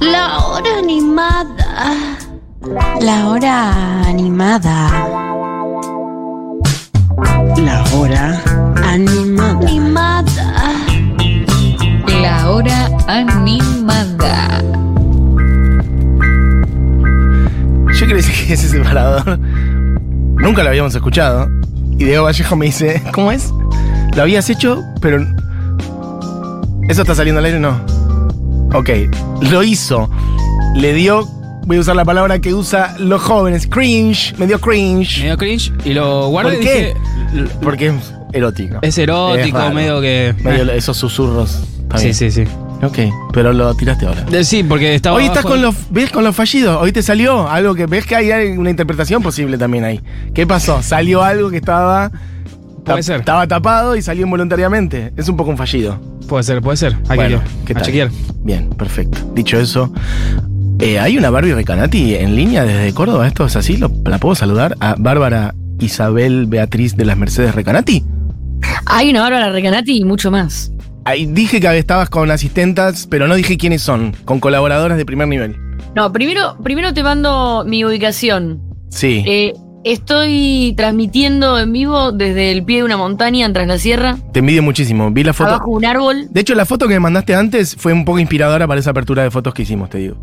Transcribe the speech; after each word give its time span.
La 0.00 0.38
hora 0.38 0.78
animada. 0.78 2.18
La 3.00 3.28
hora 3.28 4.02
animada. 4.06 4.90
La 7.56 7.84
hora 7.94 8.42
Animada. 8.84 9.66
Animada. 9.66 10.74
La 12.20 12.50
hora 12.50 12.88
animada. 13.06 14.62
Yo 17.94 18.00
quiero 18.00 18.16
decir 18.16 18.46
que 18.46 18.52
ese 18.52 18.68
separador 18.68 19.38
nunca 19.38 20.62
lo 20.62 20.68
habíamos 20.68 20.94
escuchado. 20.94 21.48
Y 21.92 22.04
Diego 22.04 22.24
Vallejo 22.24 22.54
me 22.56 22.66
dice, 22.66 23.02
¿cómo 23.12 23.32
es? 23.32 23.50
Lo 24.14 24.22
habías 24.22 24.50
hecho, 24.50 24.82
pero... 25.00 25.24
¿Eso 26.88 27.02
está 27.02 27.14
saliendo 27.14 27.38
al 27.38 27.44
aire? 27.46 27.58
No. 27.60 27.80
Ok, 28.74 28.90
lo 29.50 29.62
hizo. 29.62 30.10
Le 30.76 30.92
dio, 30.94 31.26
voy 31.66 31.76
a 31.76 31.80
usar 31.80 31.96
la 31.96 32.04
palabra 32.04 32.38
que 32.38 32.54
usa 32.54 32.94
los 32.98 33.20
jóvenes, 33.22 33.66
cringe. 33.66 34.34
Me 34.38 34.46
dio 34.46 34.58
cringe. 34.60 35.20
Medio 35.22 35.36
cringe. 35.36 35.72
Y 35.84 35.92
lo 35.94 36.28
guardé 36.28 36.54
¿Por 36.56 36.62
y 36.62 36.66
qué? 36.66 36.94
dije, 37.32 37.48
Porque 37.62 37.86
es 37.88 37.94
erótico. 38.32 38.78
es 38.82 38.98
erótico, 38.98 39.70
medio 39.70 40.00
que. 40.00 40.34
Medio 40.42 40.70
esos 40.72 40.96
susurros. 40.96 41.62
Está 41.82 41.98
sí, 41.98 42.14
sí, 42.14 42.30
sí. 42.30 42.44
Ok, 42.82 42.98
pero 43.32 43.52
lo 43.52 43.72
tiraste 43.74 44.06
ahora. 44.06 44.24
Eh, 44.32 44.42
Sí, 44.42 44.64
porque 44.64 44.94
estaba. 44.94 45.16
Hoy 45.16 45.24
estás 45.24 45.44
abajo- 45.44 45.50
con 45.50 45.62
los, 45.62 45.74
¿ves 45.90 46.10
con 46.10 46.24
los 46.24 46.34
fallidos? 46.34 46.78
Hoy 46.82 46.90
te 46.92 47.02
salió 47.02 47.48
algo 47.48 47.74
que, 47.74 47.86
¿ves 47.86 48.06
que 48.06 48.16
hay 48.16 48.56
una 48.56 48.70
interpretación 48.70 49.22
posible 49.22 49.56
también 49.56 49.84
ahí? 49.84 50.00
¿Qué 50.34 50.46
pasó? 50.46 50.82
Salió 50.82 51.22
algo 51.22 51.50
que 51.50 51.58
estaba... 51.58 52.10
Puede 52.84 53.02
ser. 53.02 53.20
Estaba 53.20 53.46
tapado 53.46 53.96
y 53.96 54.02
salió 54.02 54.24
involuntariamente. 54.24 55.12
Es 55.16 55.28
un 55.28 55.36
poco 55.36 55.50
un 55.50 55.56
fallido. 55.56 55.98
Puede 56.28 56.42
ser, 56.44 56.60
puede 56.62 56.76
ser. 56.76 56.96
Hay 57.08 57.16
Bueno, 57.16 57.40
que, 57.40 57.66
¿qué 57.66 57.72
a 57.72 57.74
tal? 57.76 57.82
chequear. 57.84 58.10
Bien, 58.42 58.68
perfecto. 58.70 59.18
Dicho 59.34 59.58
eso, 59.58 59.92
eh, 60.80 60.98
¿hay 60.98 61.16
una 61.18 61.30
Barbie 61.30 61.54
Recanati 61.54 62.14
en 62.16 62.34
línea 62.36 62.64
desde 62.64 62.92
Córdoba? 62.94 63.26
¿Esto 63.26 63.46
es 63.46 63.54
así? 63.56 63.76
¿Lo- 63.76 63.90
¿La 64.04 64.18
puedo 64.18 64.34
saludar? 64.34 64.76
A 64.80 64.94
Bárbara 64.98 65.54
Isabel 65.78 66.46
Beatriz 66.46 66.96
de 66.96 67.04
las 67.04 67.16
Mercedes 67.16 67.54
Recanati. 67.54 68.04
Hay 68.86 69.10
una 69.10 69.22
Bárbara 69.22 69.50
Recanati 69.50 69.98
y 69.98 70.04
mucho 70.04 70.30
más. 70.30 70.72
Ahí 71.04 71.26
dije 71.26 71.60
que 71.60 71.78
estabas 71.78 72.08
con 72.10 72.30
asistentas, 72.30 73.06
pero 73.08 73.26
no 73.26 73.34
dije 73.34 73.56
quiénes 73.58 73.82
son, 73.82 74.14
con 74.24 74.38
colaboradoras 74.40 74.96
de 74.96 75.04
primer 75.04 75.26
nivel. 75.28 75.56
No, 75.96 76.12
primero, 76.12 76.56
primero 76.62 76.94
te 76.94 77.02
mando 77.02 77.64
mi 77.66 77.84
ubicación. 77.84 78.60
Sí. 78.88 79.24
Eh, 79.26 79.52
estoy 79.84 80.74
transmitiendo 80.76 81.58
en 81.58 81.72
vivo 81.72 82.12
desde 82.12 82.52
el 82.52 82.64
pie 82.64 82.78
de 82.78 82.84
una 82.84 82.96
montaña 82.96 83.46
en 83.46 83.52
Tras 83.52 83.66
la 83.66 83.78
Sierra, 83.78 84.16
Te 84.32 84.38
envidio 84.40 84.62
muchísimo. 84.62 85.10
Vi 85.10 85.24
la 85.24 85.32
foto. 85.32 85.50
abajo 85.50 85.70
de 85.70 85.76
un 85.76 85.84
árbol. 85.84 86.26
De 86.30 86.40
hecho, 86.40 86.54
la 86.54 86.64
foto 86.66 86.86
que 86.88 86.94
me 86.94 87.00
mandaste 87.00 87.34
antes 87.34 87.76
fue 87.76 87.92
un 87.92 88.04
poco 88.04 88.18
inspiradora 88.18 88.66
para 88.66 88.80
esa 88.80 88.90
apertura 88.90 89.22
de 89.22 89.30
fotos 89.30 89.54
que 89.54 89.62
hicimos, 89.62 89.90
te 89.90 89.98
digo. 89.98 90.16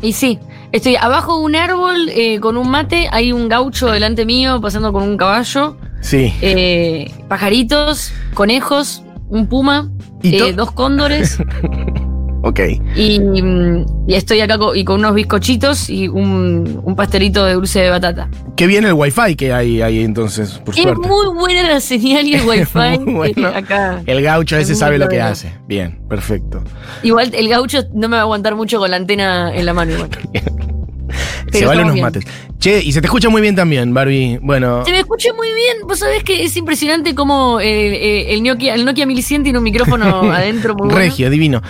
Y 0.00 0.12
sí, 0.14 0.38
estoy 0.72 0.96
abajo 0.96 1.38
de 1.38 1.44
un 1.44 1.54
árbol 1.54 2.08
eh, 2.08 2.40
con 2.40 2.56
un 2.56 2.68
mate, 2.68 3.08
hay 3.12 3.32
un 3.32 3.48
gaucho 3.48 3.86
delante 3.90 4.24
mío 4.26 4.60
pasando 4.60 4.92
con 4.92 5.04
un 5.04 5.16
caballo, 5.16 5.76
Sí. 6.00 6.32
eh, 6.42 7.08
pajaritos, 7.28 8.12
conejos, 8.34 9.02
un 9.28 9.46
puma, 9.46 9.90
Y 10.22 10.36
eh, 10.36 10.52
dos 10.52 10.72
cóndores 10.72 11.38
Ok. 12.44 12.60
y, 12.96 13.20
mm, 13.20 13.86
y 14.08 14.14
estoy 14.14 14.40
acá 14.40 14.58
co- 14.58 14.74
y 14.74 14.84
con 14.84 14.98
unos 14.98 15.14
bizcochitos 15.14 15.88
y 15.88 16.08
un, 16.08 16.80
un 16.82 16.96
pastelito 16.96 17.44
de 17.44 17.54
dulce 17.54 17.80
de 17.80 17.90
batata. 17.90 18.28
Qué 18.56 18.66
bien 18.66 18.84
el 18.84 18.94
wifi 18.94 19.36
que 19.36 19.52
hay 19.52 19.80
ahí 19.80 20.02
entonces, 20.02 20.60
por 20.64 20.74
Es 20.74 20.82
suerte. 20.82 21.06
muy 21.06 21.26
buena 21.34 21.62
la 21.68 21.80
señal 21.80 22.26
y 22.26 22.34
el 22.34 22.42
wifi 22.48 22.98
Muy 22.98 23.14
bueno. 23.14 23.48
eh, 23.48 23.52
acá. 23.56 24.02
El 24.06 24.22
gaucho 24.22 24.56
ese 24.56 24.72
Es 24.72 24.78
sabe 24.80 24.98
lo 24.98 25.08
que 25.08 25.20
hace. 25.20 25.52
Bien, 25.68 26.00
perfecto. 26.08 26.62
Igual 27.04 27.32
el 27.34 27.48
gaucho 27.48 27.84
no 27.94 28.08
me 28.08 28.16
va 28.16 28.20
a 28.20 28.22
aguantar 28.22 28.56
mucho 28.56 28.78
con 28.78 28.90
la 28.90 28.96
antena 28.96 29.54
en 29.54 29.64
la 29.64 29.72
mano 29.72 29.92
igual. 29.92 30.10
se 31.52 31.66
valen 31.66 31.84
unos 31.84 31.94
bien. 31.94 32.04
mates. 32.06 32.24
Che, 32.58 32.80
y 32.82 32.92
se 32.92 33.00
te 33.00 33.06
escucha 33.08 33.28
muy 33.28 33.42
bien 33.42 33.54
también, 33.56 33.92
Barbie. 33.92 34.38
Bueno, 34.40 34.84
Se 34.84 34.92
me 34.92 34.98
escucha 35.00 35.32
muy 35.34 35.48
bien. 35.48 35.78
Vos 35.86 35.98
sabés 35.98 36.22
que 36.22 36.44
es 36.44 36.56
impresionante 36.56 37.14
cómo 37.14 37.60
eh, 37.60 37.66
eh, 37.94 38.34
el, 38.34 38.42
Nokia, 38.42 38.74
el 38.74 38.84
Nokia 38.84 39.04
1100 39.04 39.42
tiene 39.42 39.58
un 39.58 39.64
micrófono 39.64 40.22
adentro 40.32 40.74
muy 40.74 40.86
bueno. 40.86 40.98
regio, 40.98 41.28
divino. 41.28 41.60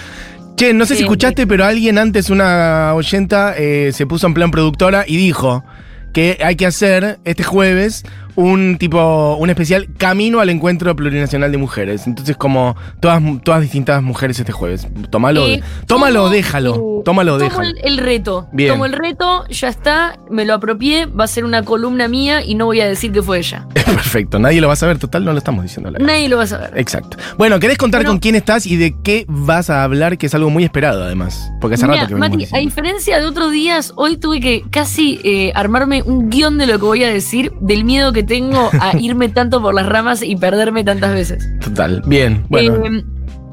Che, 0.56 0.72
no 0.74 0.84
sé 0.84 0.94
si 0.94 0.98
Sí. 0.98 1.02
escuchaste, 1.04 1.46
pero 1.46 1.64
alguien 1.64 1.98
antes, 1.98 2.30
una 2.30 2.92
oyenta, 2.94 3.54
eh, 3.56 3.90
se 3.92 4.06
puso 4.06 4.26
en 4.26 4.34
plan 4.34 4.50
productora 4.50 5.04
y 5.06 5.16
dijo 5.16 5.64
que 6.12 6.38
hay 6.44 6.56
que 6.56 6.66
hacer 6.66 7.18
este 7.24 7.42
jueves 7.42 8.04
un 8.36 8.76
tipo, 8.78 9.36
un 9.36 9.50
especial 9.50 9.88
camino 9.98 10.40
al 10.40 10.48
encuentro 10.50 10.94
plurinacional 10.96 11.52
de 11.52 11.58
mujeres. 11.58 12.06
Entonces, 12.06 12.36
como 12.36 12.76
todas, 13.00 13.22
todas 13.44 13.60
distintas 13.60 14.02
mujeres 14.02 14.38
este 14.38 14.52
jueves. 14.52 14.86
Tómalo, 15.10 15.46
Eh, 15.46 15.62
tómalo, 15.86 16.20
tomo, 16.24 16.28
déjalo. 16.30 17.02
Tómalo, 17.04 17.32
Tomo 17.38 17.44
déjalo. 17.50 17.68
el, 17.68 17.78
el 17.84 17.98
reto. 17.98 18.48
Bien. 18.52 18.70
Tomo 18.72 18.86
el 18.86 18.92
reto, 18.92 19.44
ya 19.48 19.68
está, 19.68 20.18
me 20.30 20.44
lo 20.44 20.54
apropié, 20.54 21.06
va 21.06 21.24
a 21.24 21.28
ser 21.28 21.44
una 21.44 21.62
columna 21.64 22.08
mía 22.08 22.44
y 22.44 22.54
no 22.54 22.66
voy 22.66 22.80
a 22.80 22.86
decir 22.86 23.12
que 23.12 23.22
fue 23.22 23.38
ella. 23.38 23.66
Perfecto, 23.74 24.38
nadie 24.38 24.60
lo 24.60 24.66
va 24.68 24.74
a 24.74 24.76
saber, 24.76 24.98
total, 24.98 25.24
no 25.24 25.32
lo 25.32 25.38
estamos 25.38 25.62
diciendo. 25.64 25.90
Nadie 25.90 26.28
lo 26.28 26.36
va 26.36 26.44
a 26.44 26.46
saber. 26.46 26.72
Exacto. 26.76 27.16
Bueno, 27.36 27.58
¿querés 27.60 27.76
contar 27.78 28.00
Bueno. 28.02 28.12
con 28.12 28.18
quién 28.20 28.34
estás 28.36 28.66
y 28.66 28.76
de 28.76 28.94
qué 29.02 29.24
vas 29.28 29.68
a 29.70 29.82
hablar? 29.84 30.16
Que 30.18 30.26
es 30.26 30.34
algo 30.34 30.48
muy 30.50 30.64
esperado, 30.64 31.02
además. 31.04 31.50
Porque 31.60 31.74
hace 31.74 31.86
rato 31.86 32.06
que 32.06 32.14
Mati, 32.14 32.46
a 32.52 32.58
diferencia 32.58 33.18
de 33.20 33.26
otros 33.26 33.52
días, 33.52 33.92
hoy 33.96 34.16
tuve 34.16 34.40
que 34.40 34.64
casi 34.70 35.20
eh, 35.24 35.52
armarme 35.54 36.02
un 36.02 36.30
guion 36.30 36.56
de 36.58 36.66
lo 36.66 36.78
que 36.78 36.84
voy 36.84 37.04
a 37.04 37.08
decir, 37.08 37.52
del 37.60 37.84
miedo 37.84 38.12
que 38.12 38.21
tengo 38.24 38.70
a 38.80 38.96
irme 39.00 39.28
tanto 39.28 39.60
por 39.62 39.74
las 39.74 39.86
ramas 39.86 40.22
y 40.22 40.36
perderme 40.36 40.84
tantas 40.84 41.12
veces. 41.14 41.48
Total, 41.60 42.02
bien. 42.06 42.44
Bueno, 42.48 42.84
Eh, 42.86 43.04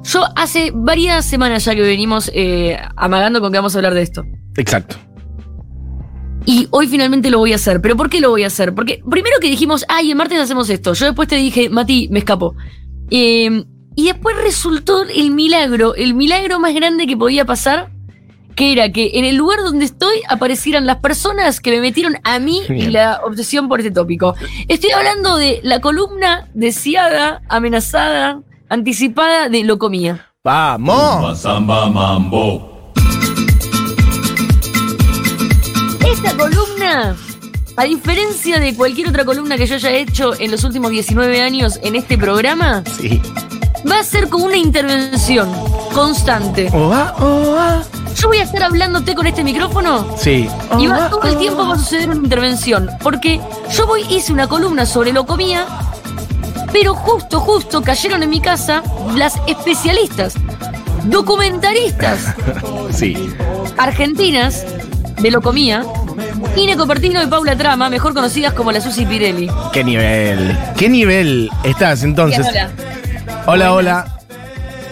yo 0.03 0.23
hace 0.35 0.71
varias 0.73 1.25
semanas 1.25 1.65
ya 1.65 1.75
que 1.75 1.81
venimos 1.81 2.31
eh, 2.33 2.77
amagando 2.95 3.41
con 3.41 3.51
que 3.51 3.57
vamos 3.57 3.75
a 3.75 3.79
hablar 3.79 3.93
de 3.93 4.01
esto. 4.01 4.23
exacto. 4.57 4.95
Y 6.45 6.67
hoy 6.71 6.87
finalmente 6.87 7.29
lo 7.29 7.37
voy 7.37 7.51
a 7.51 7.55
hacer. 7.57 7.79
¿Pero 7.81 7.95
por 7.97 8.09
qué 8.09 8.21
lo 8.21 8.29
voy 8.29 8.43
a 8.43 8.47
hacer? 8.47 8.73
Porque 8.73 9.01
primero 9.07 9.35
que 9.39 9.49
dijimos, 9.49 9.85
ay, 9.87 10.09
el 10.09 10.15
martes 10.17 10.39
hacemos 10.39 10.69
esto. 10.69 10.93
Yo 10.93 11.05
después 11.05 11.27
te 11.27 11.35
dije, 11.35 11.69
Mati, 11.69 12.07
me 12.09 12.19
escapo. 12.19 12.55
Eh, 13.11 13.63
y 13.95 14.05
después 14.05 14.35
resultó 14.41 15.03
el 15.03 15.31
milagro, 15.31 15.93
el 15.95 16.13
milagro 16.15 16.59
más 16.59 16.73
grande 16.73 17.05
que 17.05 17.17
podía 17.17 17.45
pasar, 17.45 17.91
que 18.59 18.73
era 18.73 18.91
que 18.91 19.11
en 19.13 19.23
el 19.23 19.37
lugar 19.37 19.59
donde 19.63 19.85
estoy 19.85 20.17
aparecieran 20.27 20.85
las 20.85 20.97
personas 20.97 21.61
que 21.61 21.71
me 21.71 21.79
metieron 21.79 22.17
a 22.25 22.39
mí 22.39 22.59
y 22.67 22.73
Bien. 22.73 22.91
la 22.91 23.21
obsesión 23.25 23.69
por 23.69 23.79
este 23.79 23.89
tópico. 23.89 24.35
Estoy 24.67 24.91
hablando 24.91 25.37
de 25.37 25.61
la 25.63 25.79
columna 25.79 26.49
deseada, 26.53 27.41
amenazada, 27.47 28.41
anticipada 28.67 29.47
de 29.47 29.63
Locomía. 29.63 30.25
¡Vamos! 30.43 31.39
Samba 31.39 31.89
mambo. 31.89 32.91
Esta 36.05 36.35
columna, 36.35 37.15
a 37.77 37.83
diferencia 37.85 38.59
de 38.59 38.75
cualquier 38.75 39.07
otra 39.07 39.23
columna 39.23 39.55
que 39.55 39.67
yo 39.67 39.75
haya 39.75 39.91
hecho 39.91 40.37
en 40.37 40.51
los 40.51 40.65
últimos 40.65 40.91
19 40.91 41.41
años 41.41 41.79
en 41.81 41.95
este 41.95 42.17
programa, 42.17 42.83
Sí. 42.99 43.21
va 43.89 43.99
a 43.99 44.03
ser 44.03 44.27
como 44.27 44.43
una 44.43 44.57
intervención 44.57 45.49
constante. 45.93 46.69
Oa, 46.73 47.15
oa. 47.21 47.83
Yo 48.19 48.27
voy 48.27 48.37
a 48.37 48.43
estar 48.43 48.63
hablándote 48.63 49.15
con 49.15 49.27
este 49.27 49.43
micrófono 49.43 50.15
Sí. 50.17 50.49
y 50.77 50.87
va, 50.87 50.97
Oa, 50.97 51.09
todo 51.09 51.23
el 51.23 51.37
tiempo 51.37 51.65
va 51.67 51.75
a 51.75 51.77
suceder 51.77 52.09
una 52.09 52.17
intervención. 52.17 52.89
Porque 53.01 53.39
yo 53.71 53.87
voy, 53.87 54.03
hice 54.09 54.33
una 54.33 54.47
columna 54.47 54.85
sobre 54.85 55.13
locomía, 55.13 55.65
pero 56.73 56.93
justo, 56.95 57.39
justo 57.39 57.81
cayeron 57.81 58.21
en 58.23 58.29
mi 58.29 58.41
casa 58.41 58.83
las 59.15 59.39
especialistas, 59.47 60.33
documentaristas 61.05 62.35
Sí. 62.91 63.29
argentinas 63.77 64.65
de 65.21 65.31
locomía, 65.31 65.83
Ine 66.57 66.75
Copertino 66.75 67.21
y 67.23 67.27
Paula 67.27 67.55
Trama, 67.57 67.89
mejor 67.89 68.13
conocidas 68.13 68.53
como 68.53 68.71
la 68.71 68.81
Susi 68.81 69.05
Pirelli. 69.05 69.49
¿Qué 69.71 69.83
nivel? 69.83 70.57
¿Qué 70.77 70.89
nivel 70.89 71.49
estás 71.63 72.03
entonces? 72.03 72.45
Hola. 72.47 72.69
Hola, 73.45 73.73
hola. 73.73 74.05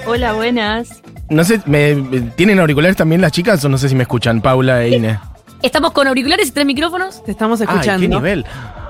Hola, 0.06 0.34
buenas. 0.34 0.90
No 1.30 1.44
sé, 1.44 1.62
me, 1.66 1.96
¿tienen 2.36 2.60
auriculares 2.60 2.96
también 2.96 3.22
las 3.22 3.32
chicas 3.32 3.64
o 3.66 3.70
no 3.70 3.78
sé 3.78 3.90
si 3.90 3.96
me 3.96 4.04
escuchan, 4.04 4.42
Paula 4.42 4.84
e 4.84 4.96
Ine? 4.96 5.20
Estamos 5.62 5.92
con 5.92 6.08
auriculares 6.08 6.48
y 6.48 6.52
tres 6.52 6.66
micrófonos. 6.66 7.24
Te 7.24 7.32
estamos 7.32 7.60
Ay, 7.62 7.68
escuchando. 7.68 8.02
¿qué 8.02 8.08
nivel? 8.08 8.46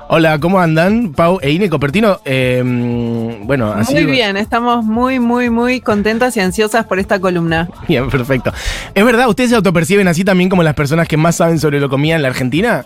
Hola, 0.10 0.40
¿cómo 0.40 0.60
andan? 0.60 1.12
Pau 1.12 1.40
e 1.42 1.52
Ine 1.52 1.70
Copertino. 1.70 2.20
Eh, 2.24 2.64
bueno, 3.44 3.74
así. 3.74 3.94
Muy 3.94 4.06
bien, 4.06 4.38
estamos 4.38 4.86
muy, 4.86 5.20
muy, 5.20 5.50
muy 5.50 5.82
contentas 5.82 6.38
y 6.38 6.40
ansiosas 6.40 6.86
por 6.86 7.00
esta 7.00 7.20
columna. 7.20 7.70
Bien, 7.88 8.10
perfecto. 8.10 8.54
¿Es 8.94 9.04
verdad? 9.04 9.28
¿Ustedes 9.28 9.50
se 9.50 9.56
autoperciben 9.58 10.08
así 10.08 10.24
también 10.24 10.50
como 10.50 10.64
las 10.64 10.76
personas 10.76 11.08
que 11.08 11.18
más 11.18 11.36
saben 11.36 11.60
sobre 11.60 11.80
locomía 11.80 12.16
en 12.16 12.22
la 12.22 12.30
Argentina? 12.30 12.86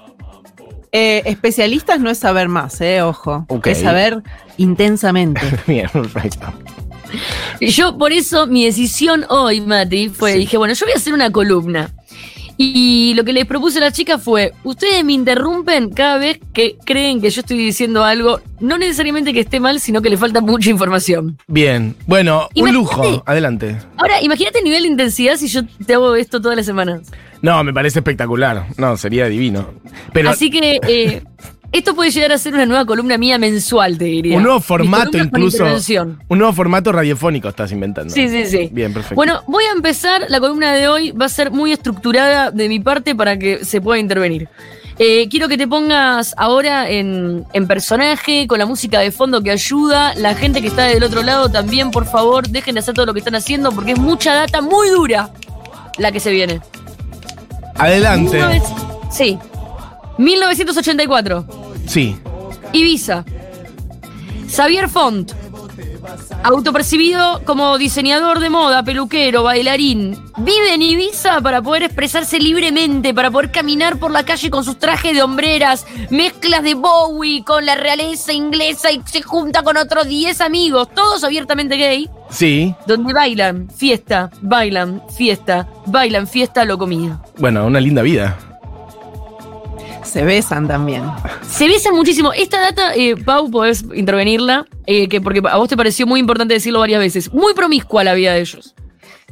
Eh, 0.92 1.22
especialistas 1.26 2.00
no 2.00 2.10
es 2.10 2.18
saber 2.18 2.50
más, 2.50 2.82
eh, 2.82 3.02
ojo. 3.02 3.46
Es 3.66 3.82
saber 3.82 4.24
intensamente. 4.58 5.42
Bien, 5.68 5.88
perfecto. 5.90 6.48
Y 7.60 7.68
yo, 7.68 7.98
por 7.98 8.12
eso, 8.12 8.48
mi 8.48 8.66
decisión 8.66 9.26
hoy, 9.30 9.62
Mati, 9.62 10.10
fue, 10.10 10.34
Sí. 10.34 10.40
dije, 10.40 10.58
bueno, 10.58 10.74
yo 10.74 10.86
voy 10.86 10.94
a 10.94 10.98
hacer 10.98 11.14
una 11.14 11.32
columna. 11.32 11.92
Y 12.58 13.14
lo 13.16 13.24
que 13.24 13.34
les 13.34 13.46
propuse 13.48 13.80
a 13.80 13.82
las 13.82 13.94
chicas 13.94 14.22
fue, 14.22 14.54
ustedes 14.64 15.04
me 15.04 15.14
interrumpen 15.14 15.90
cada 15.90 16.20
vez 16.20 16.40
que 16.54 16.76
creen 16.86 17.20
que 17.20 17.32
yo 17.32 17.42
estoy 17.42 17.58
diciendo 17.58 18.04
algo, 18.04 18.40
no 18.60 18.78
necesariamente 18.78 19.34
que 19.34 19.40
esté 19.40 19.60
mal, 19.60 19.80
sino 19.80 20.00
que 20.04 20.12
le 20.12 20.18
falta 20.18 20.42
mucha 20.42 20.70
información. 20.70 21.40
Bien. 21.48 21.96
Bueno, 22.06 22.50
un 22.56 22.72
lujo. 22.72 23.24
Adelante. 23.26 23.78
Ahora, 23.98 24.22
imagínate 24.22 24.60
el 24.60 24.66
nivel 24.66 24.84
de 24.84 24.90
intensidad 24.90 25.38
si 25.38 25.48
yo 25.48 25.62
te 25.88 25.96
hago 25.96 26.14
esto 26.16 26.40
todas 26.40 26.56
las 26.56 26.68
semanas. 26.68 27.02
No, 27.42 27.64
me 27.64 27.74
parece 27.74 27.98
espectacular. 28.00 28.68
No, 28.78 28.96
sería 28.96 29.26
divino. 29.28 29.70
Pero 30.14 30.30
Así 30.30 30.52
que 30.52 30.80
eh, 30.88 31.24
esto 31.72 31.96
puede 31.96 32.12
llegar 32.12 32.32
a 32.32 32.38
ser 32.38 32.54
una 32.54 32.66
nueva 32.66 32.86
columna 32.86 33.18
mía 33.18 33.38
mensual, 33.38 33.98
te 33.98 34.06
diría. 34.06 34.38
un 34.38 34.44
nuevo 34.44 34.60
formato 34.60 35.18
incluso. 35.18 35.64
Un 36.28 36.38
nuevo 36.38 36.54
formato 36.54 36.92
radiofónico 36.92 37.48
estás 37.50 37.72
inventando. 37.72 38.14
Sí, 38.14 38.28
sí, 38.28 38.46
sí. 38.46 38.70
Bien, 38.72 38.94
perfecto. 38.94 39.16
Bueno, 39.16 39.42
voy 39.48 39.64
a 39.66 39.72
empezar. 39.72 40.26
La 40.30 40.40
columna 40.40 40.74
de 40.74 40.88
hoy 40.88 41.12
va 41.12 41.26
a 41.26 41.30
ser 41.30 41.52
muy 41.52 41.72
estructurada 41.72 42.52
de 42.52 42.68
mi 42.68 42.80
parte 42.80 43.16
para 43.16 43.38
que 43.38 43.64
se 43.64 43.80
pueda 43.82 44.00
intervenir. 44.00 44.48
Eh, 45.00 45.30
quiero 45.30 45.48
que 45.48 45.58
te 45.58 45.68
pongas 45.68 46.36
ahora 46.38 46.90
en, 46.90 47.46
en 47.54 47.68
personaje, 47.68 48.46
con 48.46 48.60
la 48.60 48.66
música 48.66 49.00
de 49.00 49.10
fondo 49.12 49.42
que 49.42 49.50
ayuda. 49.50 50.14
La 50.16 50.36
gente 50.36 50.62
que 50.62 50.68
está 50.68 50.84
del 50.84 51.04
otro 51.04 51.24
lado 51.24 51.50
también, 51.50 51.90
por 51.90 52.06
favor, 52.06 52.48
dejen 52.48 52.76
de 52.76 52.82
hacer 52.82 52.94
todo 52.94 53.06
lo 53.06 53.14
que 53.14 53.20
están 53.20 53.36
haciendo 53.36 53.72
porque 53.72 53.94
es 53.94 54.00
mucha 54.00 54.34
data 54.36 54.62
muy 54.62 54.90
dura 54.90 55.30
la 55.98 56.12
que 56.12 56.20
se 56.20 56.30
viene. 56.32 56.60
Adelante. 57.76 58.40
19- 58.42 58.62
Sí. 59.12 59.40
1984. 60.18 61.46
Sí. 61.92 62.16
Ibiza. 62.72 63.26
Xavier 64.50 64.88
Font. 64.88 65.34
Autopercibido 66.44 67.42
como 67.46 67.78
diseñador 67.78 68.40
de 68.40 68.50
moda, 68.50 68.82
peluquero, 68.84 69.44
bailarín. 69.44 70.18
Vive 70.38 70.74
en 70.74 70.82
Ibiza 70.82 71.42
para 71.42 71.62
poder 71.62 71.84
expresarse 71.84 72.40
libremente, 72.40 73.14
para 73.14 73.30
poder 73.30 73.52
caminar 73.52 73.98
por 73.98 74.10
la 74.12 74.24
calle 74.24 74.50
con 74.50 74.64
sus 74.64 74.80
trajes 74.80 75.14
de 75.14 75.22
hombreras, 75.22 75.86
mezclas 76.10 76.64
de 76.64 76.76
Bowie 76.76 77.44
con 77.44 77.66
la 77.66 77.76
realeza 77.76 78.32
inglesa 78.32 78.90
y 78.92 79.02
se 79.06 79.22
junta 79.22 79.62
con 79.64 79.76
otros 79.76 80.08
10 80.08 80.40
amigos, 80.42 80.88
todos 80.96 81.24
abiertamente 81.26 81.76
gay, 81.76 82.10
Sí. 82.30 82.74
donde 82.88 83.14
bailan, 83.14 83.70
fiesta, 83.70 84.32
bailan, 84.42 85.04
fiesta, 85.16 85.68
bailan, 85.88 86.26
fiesta, 86.26 86.64
lo 86.64 86.78
comida. 86.78 87.22
Bueno, 87.38 87.66
una 87.66 87.82
linda 87.82 88.02
vida. 88.02 88.38
Se 90.04 90.24
besan 90.24 90.68
también. 90.68 91.04
Se 91.48 91.68
besan 91.68 91.96
muchísimo. 91.96 92.34
Esta 92.34 92.60
data, 92.60 92.94
eh, 92.96 93.16
Pau, 93.16 93.50
podés 93.52 93.84
intervenirla, 93.94 94.66
eh, 94.86 95.08
que 95.08 95.22
porque 95.22 95.42
a 95.50 95.58
vos 95.58 95.70
te 95.70 95.78
pareció 95.78 96.06
muy 96.08 96.20
importante 96.20 96.54
decirlo 96.54 96.80
varias 96.80 97.00
veces. 97.00 97.32
Muy 97.34 97.54
promiscua 97.54 98.04
la 98.04 98.14
vida 98.14 98.34
de 98.34 98.42
ellos. 98.42 98.76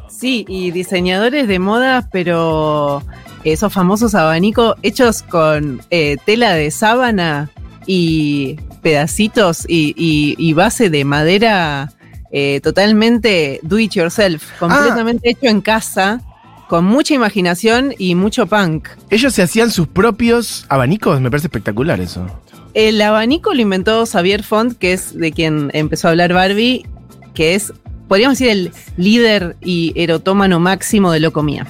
Sí, 0.09 0.45
y 0.47 0.71
diseñadores 0.71 1.47
de 1.47 1.59
moda, 1.59 2.09
pero 2.11 3.01
esos 3.43 3.71
famosos 3.71 4.15
abanicos 4.15 4.75
hechos 4.83 5.21
con 5.23 5.81
eh, 5.91 6.17
tela 6.25 6.53
de 6.53 6.71
sábana 6.71 7.49
y 7.85 8.57
pedacitos 8.81 9.65
y, 9.67 9.93
y- 9.97 10.35
y 10.37 10.53
base 10.53 10.89
de 10.89 11.05
madera 11.05 11.91
eh, 12.31 12.59
totalmente 12.61 13.59
do 13.63 13.79
it 13.79 13.93
yourself, 13.93 14.43
completamente 14.59 15.31
hecho 15.31 15.47
en 15.47 15.61
casa, 15.61 16.21
con 16.69 16.85
mucha 16.85 17.15
imaginación 17.15 17.95
y 17.97 18.13
mucho 18.13 18.45
punk. 18.45 18.89
Ellos 19.09 19.33
se 19.33 19.41
hacían 19.41 19.71
sus 19.71 19.87
propios 19.87 20.67
abanicos. 20.69 21.19
Me 21.19 21.31
parece 21.31 21.47
espectacular 21.47 21.99
eso. 21.99 22.27
El 22.75 23.01
abanico 23.01 23.55
lo 23.55 23.61
inventó 23.61 24.05
Xavier 24.05 24.43
Font, 24.43 24.77
que 24.77 24.93
es 24.93 25.17
de 25.17 25.31
quien 25.31 25.71
empezó 25.73 26.07
a 26.07 26.11
hablar 26.11 26.31
Barbie, 26.31 26.85
que 27.33 27.55
es, 27.55 27.73
podríamos 28.07 28.37
decir, 28.37 28.51
el 28.51 28.71
líder 28.97 29.57
y 29.61 29.93
erotómano 29.95 30.59
máximo 30.59 31.11
de 31.11 31.19
Locomía. 31.19 31.65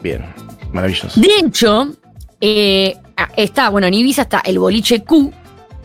Bien. 0.00 0.24
Maravilloso. 0.72 1.20
De 1.20 1.28
hecho, 1.40 1.96
eh, 2.40 2.96
ah, 3.16 3.30
está, 3.36 3.70
bueno, 3.70 3.88
en 3.88 3.94
Ibiza 3.94 4.22
está 4.22 4.38
el 4.38 4.60
boliche 4.60 5.02
Q, 5.02 5.32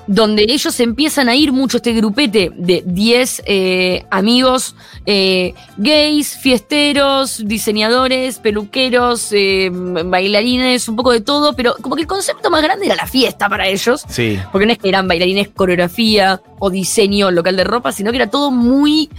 donde 0.08 0.44
ellos 0.50 0.80
empiezan 0.80 1.30
a 1.30 1.36
ir 1.36 1.52
mucho, 1.52 1.78
este 1.78 1.94
grupete 1.94 2.52
de 2.56 2.84
10 2.86 3.44
eh, 3.46 4.06
amigos 4.10 4.76
eh, 5.06 5.54
gays, 5.78 6.38
fiesteros, 6.38 7.42
diseñadores, 7.46 8.40
peluqueros, 8.40 9.30
eh, 9.32 9.70
bailarines, 9.72 10.90
un 10.90 10.96
poco 10.96 11.12
de 11.12 11.22
todo, 11.22 11.54
pero 11.56 11.76
como 11.82 11.96
que 11.96 12.02
el 12.02 12.08
concepto 12.08 12.50
más 12.50 12.62
grande 12.62 12.86
era 12.86 12.96
la 12.96 13.08
fiesta 13.08 13.48
para 13.48 13.68
ellos. 13.68 14.04
Sí. 14.10 14.40
Porque 14.52 14.66
no 14.66 14.74
es 14.74 14.78
que 14.78 14.90
eran 14.90 15.08
bailarines, 15.08 15.50
coreografía 15.50 16.42
o 16.60 16.70
diseño 16.70 17.32
local 17.32 17.56
de 17.56 17.64
ropa, 17.64 17.92
sino 17.92 18.12
que 18.12 18.18
era 18.18 18.30
todo 18.30 18.52
muy 18.52 19.10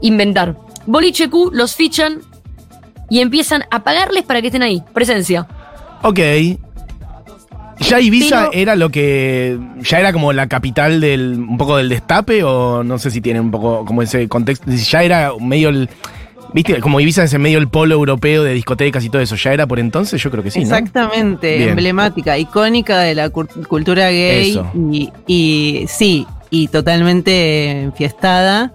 inventar. 0.00 0.56
Boliche 0.86 1.30
Q 1.30 1.50
los 1.52 1.76
fichan 1.76 2.22
y 3.08 3.20
empiezan 3.20 3.64
a 3.70 3.84
pagarles 3.84 4.24
para 4.24 4.40
que 4.40 4.48
estén 4.48 4.62
ahí. 4.62 4.82
Presencia. 4.92 5.46
Ok. 6.02 6.18
¿Ya 7.80 7.98
Ibiza 8.00 8.48
Pero- 8.50 8.62
era 8.62 8.76
lo 8.76 8.90
que. 8.90 9.58
ya 9.82 9.98
era 10.00 10.12
como 10.12 10.32
la 10.32 10.46
capital 10.48 11.00
del. 11.00 11.34
un 11.38 11.56
poco 11.58 11.76
del 11.78 11.88
destape? 11.88 12.44
O 12.44 12.84
no 12.84 12.98
sé 12.98 13.10
si 13.10 13.20
tiene 13.20 13.40
un 13.40 13.50
poco 13.50 13.84
como 13.84 14.02
ese 14.02 14.28
contexto. 14.28 14.70
Ya 14.70 15.02
era 15.02 15.32
medio 15.40 15.70
el. 15.70 15.88
¿Viste? 16.52 16.80
Como 16.80 16.98
Ibiza 17.00 17.22
es 17.24 17.32
en 17.32 17.42
medio 17.42 17.58
el 17.58 17.68
polo 17.68 17.94
europeo 17.94 18.42
de 18.42 18.52
discotecas 18.54 19.04
y 19.04 19.08
todo 19.08 19.22
eso. 19.22 19.36
¿Ya 19.36 19.52
era 19.52 19.66
por 19.66 19.78
entonces? 19.78 20.20
Yo 20.22 20.30
creo 20.30 20.42
que 20.42 20.50
sí, 20.50 20.58
¿no? 20.58 20.64
Exactamente, 20.64 21.68
emblemática, 21.68 22.36
icónica 22.38 22.98
de 22.98 23.14
la 23.14 23.30
cultura 23.30 24.10
gay 24.10 24.60
y 25.28 25.84
sí, 25.88 26.26
y 26.50 26.66
totalmente 26.68 27.82
enfiestada. 27.82 28.72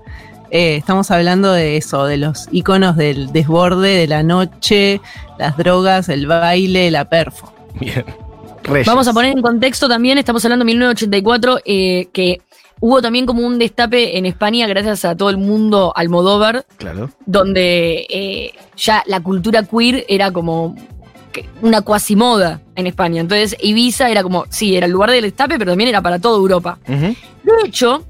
Eh, 0.52 0.78
estamos 0.78 1.12
hablando 1.12 1.52
de 1.52 1.76
eso, 1.76 2.06
de 2.06 2.16
los 2.18 2.48
iconos 2.52 2.96
del 2.96 3.34
desborde, 3.34 3.90
de 3.90 4.08
la 4.08 4.24
noche, 4.24 5.02
las 5.38 5.58
drogas, 5.58 6.08
el 6.08 6.28
baile, 6.28 6.90
la 6.92 7.06
perfo. 7.10 7.52
Bien. 7.80 8.06
Reyes. 8.66 8.88
Vamos 8.88 9.08
a 9.08 9.14
poner 9.14 9.32
en 9.32 9.42
contexto 9.42 9.88
también, 9.88 10.18
estamos 10.18 10.44
hablando 10.46 10.64
de 10.64 10.68
1984, 10.72 11.60
eh, 11.66 12.08
que 12.12 12.42
hubo 12.80 13.02
también 13.02 13.26
como 13.26 13.46
un 13.46 13.58
destape 13.58 14.18
en 14.18 14.26
España 14.26 14.68
gracias 14.68 15.06
a 15.06 15.16
todo 15.16 15.30
el 15.30 15.38
mundo 15.38 15.94
Almodóvar, 15.96 16.66
Claro. 16.78 17.10
donde 17.26 18.06
eh, 18.10 18.52
ya 18.78 19.04
la 19.08 19.22
cultura 19.22 19.64
queer 19.64 20.06
era 20.10 20.32
como 20.32 20.76
una 21.62 21.82
cuasimoda 21.82 22.62
en 22.76 22.88
España. 22.88 23.22
Entonces 23.22 23.58
Ibiza 23.62 24.10
era 24.10 24.24
como, 24.24 24.46
sí, 24.50 24.76
era 24.76 24.86
el 24.86 24.92
lugar 24.94 25.12
del 25.12 25.24
destape, 25.24 25.58
pero 25.58 25.72
también 25.72 25.90
era 25.90 26.02
para 26.02 26.20
toda 26.20 26.38
Europa. 26.38 26.80
De 26.88 27.16
hecho, 27.66 28.04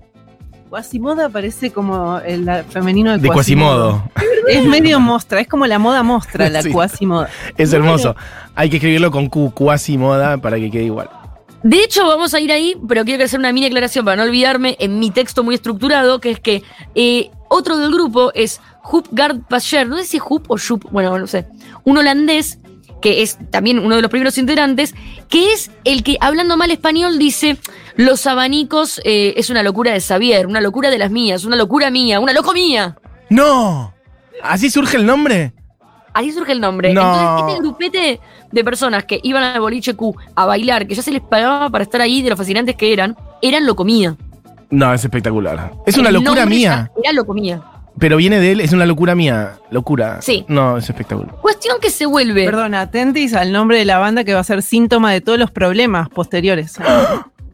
Quasimoda 0.76 1.30
parece 1.30 1.72
como 1.72 2.20
el 2.20 2.50
femenino 2.66 3.14
de, 3.14 3.20
De 3.20 3.30
Quasimodo. 3.30 4.04
Es 4.46 4.62
medio 4.66 5.00
mostra, 5.00 5.40
es 5.40 5.48
como 5.48 5.66
la 5.68 5.80
moda 5.80 6.04
mostra, 6.04 6.50
la 6.50 6.62
Sí. 6.66 6.70
Quasimoda. 6.70 7.30
Es 7.56 7.72
hermoso. 7.72 8.14
Hay 8.56 8.70
que 8.70 8.76
escribirlo 8.76 9.10
con 9.10 9.30
Q, 9.30 9.54
cuasi 9.54 9.98
moda, 9.98 10.36
para 10.38 10.58
que 10.58 10.70
quede 10.70 10.84
igual. 10.84 11.10
De 11.64 11.82
hecho, 11.82 12.06
vamos 12.06 12.34
a 12.34 12.42
ir 12.42 12.52
ahí, 12.52 12.76
pero 12.90 13.06
quiero 13.06 13.24
hacer 13.24 13.40
una 13.40 13.54
mini 13.54 13.68
aclaración 13.68 14.04
para 14.04 14.18
no 14.18 14.24
olvidarme 14.24 14.76
en 14.78 15.00
mi 15.00 15.12
texto 15.12 15.46
muy 15.46 15.56
estructurado, 15.56 16.20
que 16.20 16.32
es 16.32 16.42
que 16.42 16.62
eh, 16.94 17.32
otro 17.48 17.78
del 17.78 17.94
grupo 17.94 18.34
es 18.34 18.60
Hoop 18.84 19.08
Gard 19.12 19.44
Pascher, 19.48 19.88
no 19.88 19.96
sé 19.96 20.04
si 20.04 20.18
es 20.18 20.24
Hoop 20.28 20.44
o 20.50 20.58
Shoop, 20.58 20.92
bueno, 20.92 21.18
no 21.18 21.26
sé, 21.26 21.46
un 21.86 21.98
holandés 21.98 22.60
que 23.02 23.22
es 23.22 23.38
también 23.52 23.80
uno 23.80 23.96
de 23.96 24.02
los 24.02 24.12
primeros 24.12 24.38
integrantes, 24.38 24.96
que 25.30 25.52
es 25.54 25.72
el 25.84 26.04
que, 26.04 26.18
hablando 26.22 26.58
mal 26.58 26.72
español, 26.72 27.20
dice, 27.20 27.58
los 27.96 28.26
abanicos 28.28 29.00
eh, 29.04 29.34
es 29.38 29.50
una 29.50 29.64
locura 29.64 29.94
de 29.94 30.02
Xavier, 30.02 30.48
una 30.48 30.62
locura 30.62 30.90
de 30.90 30.98
las 30.98 31.12
mías, 31.12 31.46
una 31.46 31.56
locura 31.56 31.90
mía, 31.90 32.20
una 32.20 32.34
loco 32.34 32.54
mía. 32.54 32.98
¡No! 33.30 33.94
¿Así 34.44 34.70
surge 34.70 34.98
el 34.98 35.06
nombre? 35.06 35.54
Ahí 36.14 36.32
surge 36.32 36.54
el 36.54 36.62
nombre. 36.62 36.94
No. 36.94 37.02
Entonces, 37.02 37.46
este 37.50 37.62
grupete 37.62 38.20
de 38.52 38.64
personas 38.64 39.04
que 39.04 39.20
iban 39.22 39.44
al 39.44 39.60
boliche 39.60 39.96
Q 39.96 40.16
a 40.36 40.46
bailar, 40.46 40.88
que 40.88 40.96
ya 40.96 41.02
se 41.02 41.12
les 41.12 41.22
pagaba 41.22 41.70
para 41.70 41.84
estar 41.84 42.00
ahí 42.00 42.22
de 42.22 42.30
lo 42.30 42.38
fascinantes 42.38 42.76
que 42.76 42.94
eran, 42.94 43.18
eran 43.42 43.66
lo 43.66 43.76
comía. 43.76 44.16
No, 44.70 44.94
es 44.94 45.04
espectacular. 45.04 45.74
Es 45.86 45.98
una 45.98 46.12
locura 46.12 46.46
mía. 46.46 46.90
Era 47.04 47.12
lo 47.12 47.26
comía. 47.26 47.62
Pero 47.98 48.18
viene 48.18 48.40
de 48.40 48.52
él, 48.52 48.60
es 48.60 48.74
una 48.74 48.86
locura 48.86 49.16
mía. 49.16 49.60
Locura. 49.72 50.22
Sí. 50.22 50.44
No, 50.50 50.78
es 50.78 50.90
espectacular. 50.90 51.36
Cuestión 51.42 51.78
que 51.82 51.90
se 51.90 52.06
vuelve. 52.06 52.44
Perdón, 52.46 52.74
atentis 52.76 53.34
al 53.34 53.52
nombre 53.54 53.78
de 53.78 53.86
la 53.86 54.00
banda 54.00 54.24
que 54.26 54.34
va 54.34 54.42
a 54.42 54.44
ser 54.44 54.62
síntoma 54.62 55.12
de 55.14 55.22
todos 55.22 55.40
los 55.40 55.52
problemas 55.52 56.10
posteriores. 56.10 56.78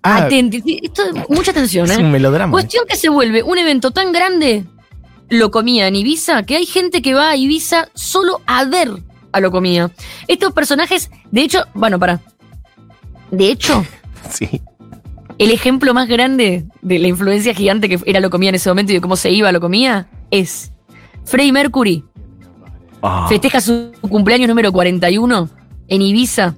Ah, 0.04 0.28
Atenti- 0.28 0.64
sí, 0.64 0.80
esto 0.82 1.04
es 1.04 1.30
mucha 1.30 1.52
atención, 1.52 1.86
es 1.86 2.00
¿eh? 2.00 2.02
un 2.02 2.12
melodrama. 2.12 2.52
Cuestión 2.52 2.86
que 2.90 2.96
se 2.96 3.08
vuelve 3.08 3.44
un 3.44 3.60
evento 3.60 3.92
tan 3.92 4.12
grande, 4.12 4.64
lo 5.30 5.52
comía 5.52 5.88
en 5.88 5.96
Ibiza, 5.96 6.42
que 6.42 6.56
hay 6.56 6.66
gente 6.66 7.04
que 7.04 7.14
va 7.14 7.30
a 7.30 7.36
Ibiza 7.36 7.88
solo 7.94 8.42
a 8.48 8.66
ver 8.66 8.90
a 9.32 9.40
lo 9.40 9.52
comía. 9.52 9.92
Estos 10.28 10.54
personajes, 10.54 11.12
de 11.30 11.42
hecho, 11.42 11.66
bueno, 11.76 12.00
para. 12.00 12.20
De 13.30 13.52
hecho, 13.52 13.86
Sí. 14.32 14.60
el 15.38 15.52
ejemplo 15.52 15.94
más 15.94 16.08
grande 16.08 16.66
de 16.82 16.98
la 16.98 17.08
influencia 17.08 17.54
gigante 17.54 17.88
que 17.88 18.00
era 18.08 18.20
lo 18.20 18.32
comía 18.32 18.50
en 18.50 18.56
ese 18.56 18.70
momento 18.70 18.94
y 18.94 18.96
de 18.96 19.02
cómo 19.02 19.16
se 19.16 19.30
iba 19.30 19.50
a 19.50 19.52
lo 19.52 19.62
comía 19.62 20.08
es 20.32 20.72
Freddie 21.26 21.52
Mercury. 21.52 22.04
Ah, 23.02 23.26
Festeja 23.30 23.62
su 23.62 23.92
cumpleaños 24.02 24.48
número 24.48 24.72
41 24.72 25.50
en 25.88 26.02
Ibiza. 26.02 26.56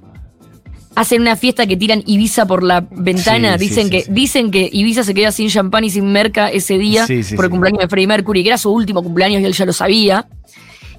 Hacen 0.94 1.22
una 1.22 1.34
fiesta 1.34 1.66
que 1.66 1.76
tiran 1.76 2.02
Ibiza 2.06 2.46
por 2.46 2.62
la 2.62 2.80
ventana. 2.80 3.58
Sí, 3.58 3.68
dicen, 3.68 3.84
sí, 3.86 3.90
que, 3.90 4.02
sí. 4.02 4.10
dicen 4.12 4.50
que 4.50 4.70
Ibiza 4.72 5.02
se 5.02 5.12
queda 5.12 5.32
sin 5.32 5.48
champán 5.48 5.84
y 5.84 5.90
sin 5.90 6.10
merca 6.12 6.48
ese 6.48 6.78
día 6.78 7.06
por 7.34 7.46
el 7.46 7.50
cumpleaños 7.50 7.80
de 7.80 7.88
Freddie 7.88 8.06
Mercury, 8.06 8.42
que 8.42 8.50
era 8.50 8.58
su 8.58 8.70
último 8.70 9.02
cumpleaños 9.02 9.42
y 9.42 9.44
él 9.44 9.52
ya 9.52 9.66
lo 9.66 9.72
sabía. 9.72 10.28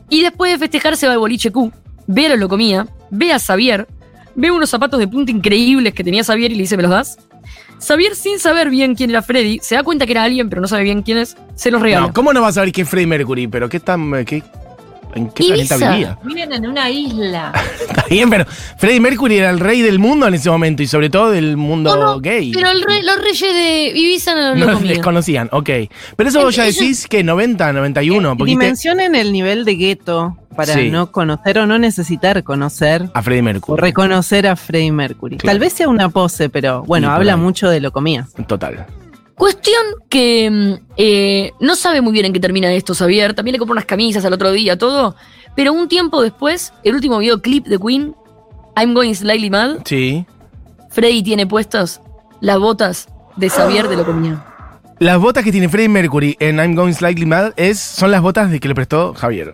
Y 0.09 0.21
después 0.21 0.51
de 0.51 0.57
festejar 0.57 0.97
se 0.97 1.07
va 1.07 1.13
al 1.13 1.19
boliche 1.19 1.51
Q, 1.51 1.71
ve 2.07 2.25
a 2.25 2.29
la 2.29 2.35
locomía, 2.35 2.87
ve 3.09 3.31
a 3.31 3.39
Xavier, 3.39 3.87
ve 4.35 4.51
unos 4.51 4.69
zapatos 4.69 4.99
de 4.99 5.07
punta 5.07 5.31
increíbles 5.31 5.93
que 5.93 6.03
tenía 6.03 6.23
Xavier 6.23 6.51
y 6.51 6.55
le 6.55 6.61
dice, 6.63 6.75
¿me 6.75 6.83
los 6.83 6.91
das? 6.91 7.17
Xavier, 7.79 8.15
sin 8.15 8.39
saber 8.39 8.69
bien 8.69 8.95
quién 8.95 9.09
era 9.11 9.21
Freddy, 9.21 9.59
se 9.61 9.75
da 9.75 9.83
cuenta 9.83 10.05
que 10.05 10.13
era 10.13 10.23
alguien, 10.23 10.49
pero 10.49 10.61
no 10.61 10.67
sabe 10.67 10.83
bien 10.83 11.01
quién 11.03 11.17
es, 11.19 11.35
se 11.55 11.71
los 11.71 11.81
regala. 11.81 12.07
No, 12.07 12.13
¿cómo 12.13 12.33
no 12.33 12.41
vas 12.41 12.51
a 12.51 12.53
saber 12.55 12.71
qué 12.71 12.81
es 12.81 12.89
Freddie 12.89 13.07
Mercury? 13.07 13.47
Pero 13.47 13.69
qué 13.69 13.79
tan. 13.79 14.25
Qué, 14.25 14.41
¿En 15.13 15.29
qué 15.29 15.45
Ibiza. 15.45 15.77
planeta 15.77 15.91
vivía? 15.95 16.17
Viven 16.25 16.51
en 16.53 16.67
una 16.67 16.89
isla. 16.89 17.53
Está 17.87 18.05
bien, 18.09 18.29
pero 18.29 18.45
Freddie 18.77 18.99
Mercury 18.99 19.37
era 19.37 19.49
el 19.49 19.59
rey 19.61 19.81
del 19.81 19.97
mundo 19.97 20.27
en 20.27 20.33
ese 20.33 20.49
momento 20.49 20.83
y 20.83 20.87
sobre 20.87 21.09
todo 21.09 21.31
del 21.31 21.55
mundo 21.55 21.95
No, 21.95 22.03
no, 22.03 22.19
gay. 22.19 22.51
Pero 22.53 22.69
el 22.69 22.81
re- 22.81 23.01
los 23.01 23.21
reyes 23.21 23.53
de 23.53 23.93
Ibiza 23.95 24.35
no 24.35 24.55
lo 24.55 24.73
no 24.73 24.79
les 24.81 24.99
conocían, 24.99 25.47
ok. 25.53 25.69
Pero 26.17 26.29
eso 26.29 26.41
vos 26.41 26.53
ya 26.55 26.65
Ellos- 26.65 26.79
decís 26.79 27.07
que 27.07 27.23
90, 27.23 27.71
91, 27.71 28.35
porque 28.37 28.49
Dimensionen 28.51 29.15
el 29.15 29.31
nivel 29.31 29.63
de 29.63 29.75
gueto 29.75 30.37
para 30.55 30.73
Sí. 30.73 30.89
no 30.89 31.11
conocer 31.11 31.59
o 31.59 31.65
no 31.65 31.77
necesitar 31.77 32.43
conocer 32.43 33.09
a 33.13 33.21
Freddie 33.21 33.41
o 33.41 33.43
Mercury. 33.43 33.81
reconocer 33.81 34.47
a 34.47 34.55
Freddie 34.55 34.91
Mercury. 34.91 35.37
Claro. 35.37 35.51
Tal 35.53 35.59
vez 35.59 35.73
sea 35.73 35.87
una 35.89 36.09
pose, 36.09 36.49
pero 36.49 36.83
bueno, 36.83 37.07
Sí, 37.07 37.13
habla 37.13 37.37
mucho 37.37 37.69
de 37.69 37.79
lo 37.81 37.91
comía. 37.91 38.27
Total. 38.47 38.85
Cuestión 39.35 39.83
que 40.09 40.49
mm, 40.49 40.85
eh, 40.97 41.51
no 41.59 41.75
sabe 41.75 42.01
muy 42.01 42.13
bien 42.13 42.25
en 42.25 42.33
qué 42.33 42.39
termina 42.39 42.71
esto, 42.71 42.93
Xavier. 42.95 43.33
También 43.33 43.53
le 43.53 43.59
compró 43.59 43.73
unas 43.73 43.85
camisas 43.85 44.23
al 44.25 44.33
otro 44.33 44.51
día, 44.51 44.77
todo. 44.77 45.15
Pero 45.55 45.73
un 45.73 45.87
tiempo 45.87 46.21
después, 46.21 46.73
el 46.83 46.95
último 46.95 47.17
videoclip 47.17 47.65
de 47.67 47.77
Queen, 47.77 48.15
I'm 48.77 48.93
Going 48.93 49.13
Slightly 49.13 49.49
Mad, 49.49 49.77
Sí. 49.85 50.25
Freddy 50.89 51.21
tiene 51.23 51.45
puestas 51.45 52.01
las 52.39 52.57
botas 52.59 53.07
de 53.35 53.49
Xavier 53.49 53.87
de 53.89 53.97
lo 53.97 54.05
comía. 54.05 54.43
Las 54.99 55.19
botas 55.19 55.43
que 55.43 55.51
tiene 55.51 55.67
Freddie 55.67 55.89
Mercury 55.89 56.37
en 56.39 56.55
I'm 56.57 56.73
Going 56.73 56.93
Slightly 56.93 57.25
Mad 57.25 57.51
es, 57.57 57.79
son 57.79 58.11
las 58.11 58.21
botas 58.21 58.49
de 58.49 58.61
que 58.61 58.69
le 58.69 58.75
prestó 58.75 59.13
Javier. 59.13 59.53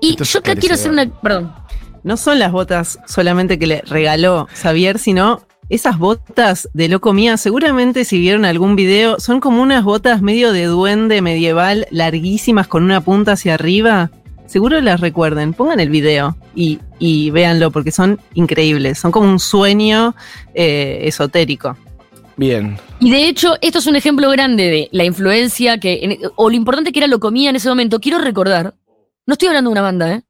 Y 0.00 0.10
Esto 0.10 0.24
yo 0.24 0.38
acá 0.40 0.56
quiero 0.56 0.74
hacer 0.74 0.90
una. 0.90 1.06
Perdón. 1.08 1.52
No 2.02 2.16
son 2.16 2.38
las 2.38 2.50
botas 2.52 2.98
solamente 3.06 3.58
que 3.58 3.66
le 3.66 3.82
regaló 3.82 4.48
Xavier, 4.62 4.98
sino 4.98 5.42
esas 5.68 5.98
botas 5.98 6.68
de 6.72 6.88
loco 6.88 7.12
mía. 7.12 7.36
Seguramente 7.36 8.04
si 8.04 8.18
vieron 8.18 8.44
algún 8.44 8.74
video, 8.74 9.20
son 9.20 9.40
como 9.40 9.60
unas 9.62 9.84
botas 9.84 10.22
medio 10.22 10.52
de 10.52 10.64
duende 10.64 11.20
medieval, 11.22 11.86
larguísimas 11.90 12.66
con 12.68 12.84
una 12.84 13.00
punta 13.02 13.32
hacia 13.32 13.54
arriba. 13.54 14.10
Seguro 14.46 14.80
las 14.80 15.00
recuerden. 15.00 15.52
Pongan 15.52 15.78
el 15.78 15.90
video 15.90 16.36
y, 16.56 16.80
y 16.98 17.30
véanlo 17.30 17.70
porque 17.70 17.92
son 17.92 18.18
increíbles. 18.34 18.98
Son 18.98 19.12
como 19.12 19.30
un 19.30 19.38
sueño 19.38 20.16
eh, 20.54 21.00
esotérico. 21.04 21.76
Bien. 22.36 22.78
Y 22.98 23.10
de 23.10 23.28
hecho, 23.28 23.54
esto 23.60 23.78
es 23.78 23.86
un 23.86 23.94
ejemplo 23.96 24.30
grande 24.30 24.64
de 24.70 24.88
la 24.92 25.04
influencia 25.04 25.78
que. 25.78 26.00
en- 26.02 26.18
o 26.36 26.48
lo 26.48 26.56
importante 26.56 26.90
que 26.90 26.98
era 27.00 27.06
lo 27.06 27.20
comía 27.20 27.50
en 27.50 27.56
ese 27.56 27.68
momento. 27.68 28.00
Quiero 28.00 28.18
recordar. 28.18 28.74
No 29.30 29.34
estoy 29.34 29.46
hablando 29.46 29.70
de 29.70 29.72
una 29.72 29.82
banda, 29.82 30.12
¿eh? 30.12 30.22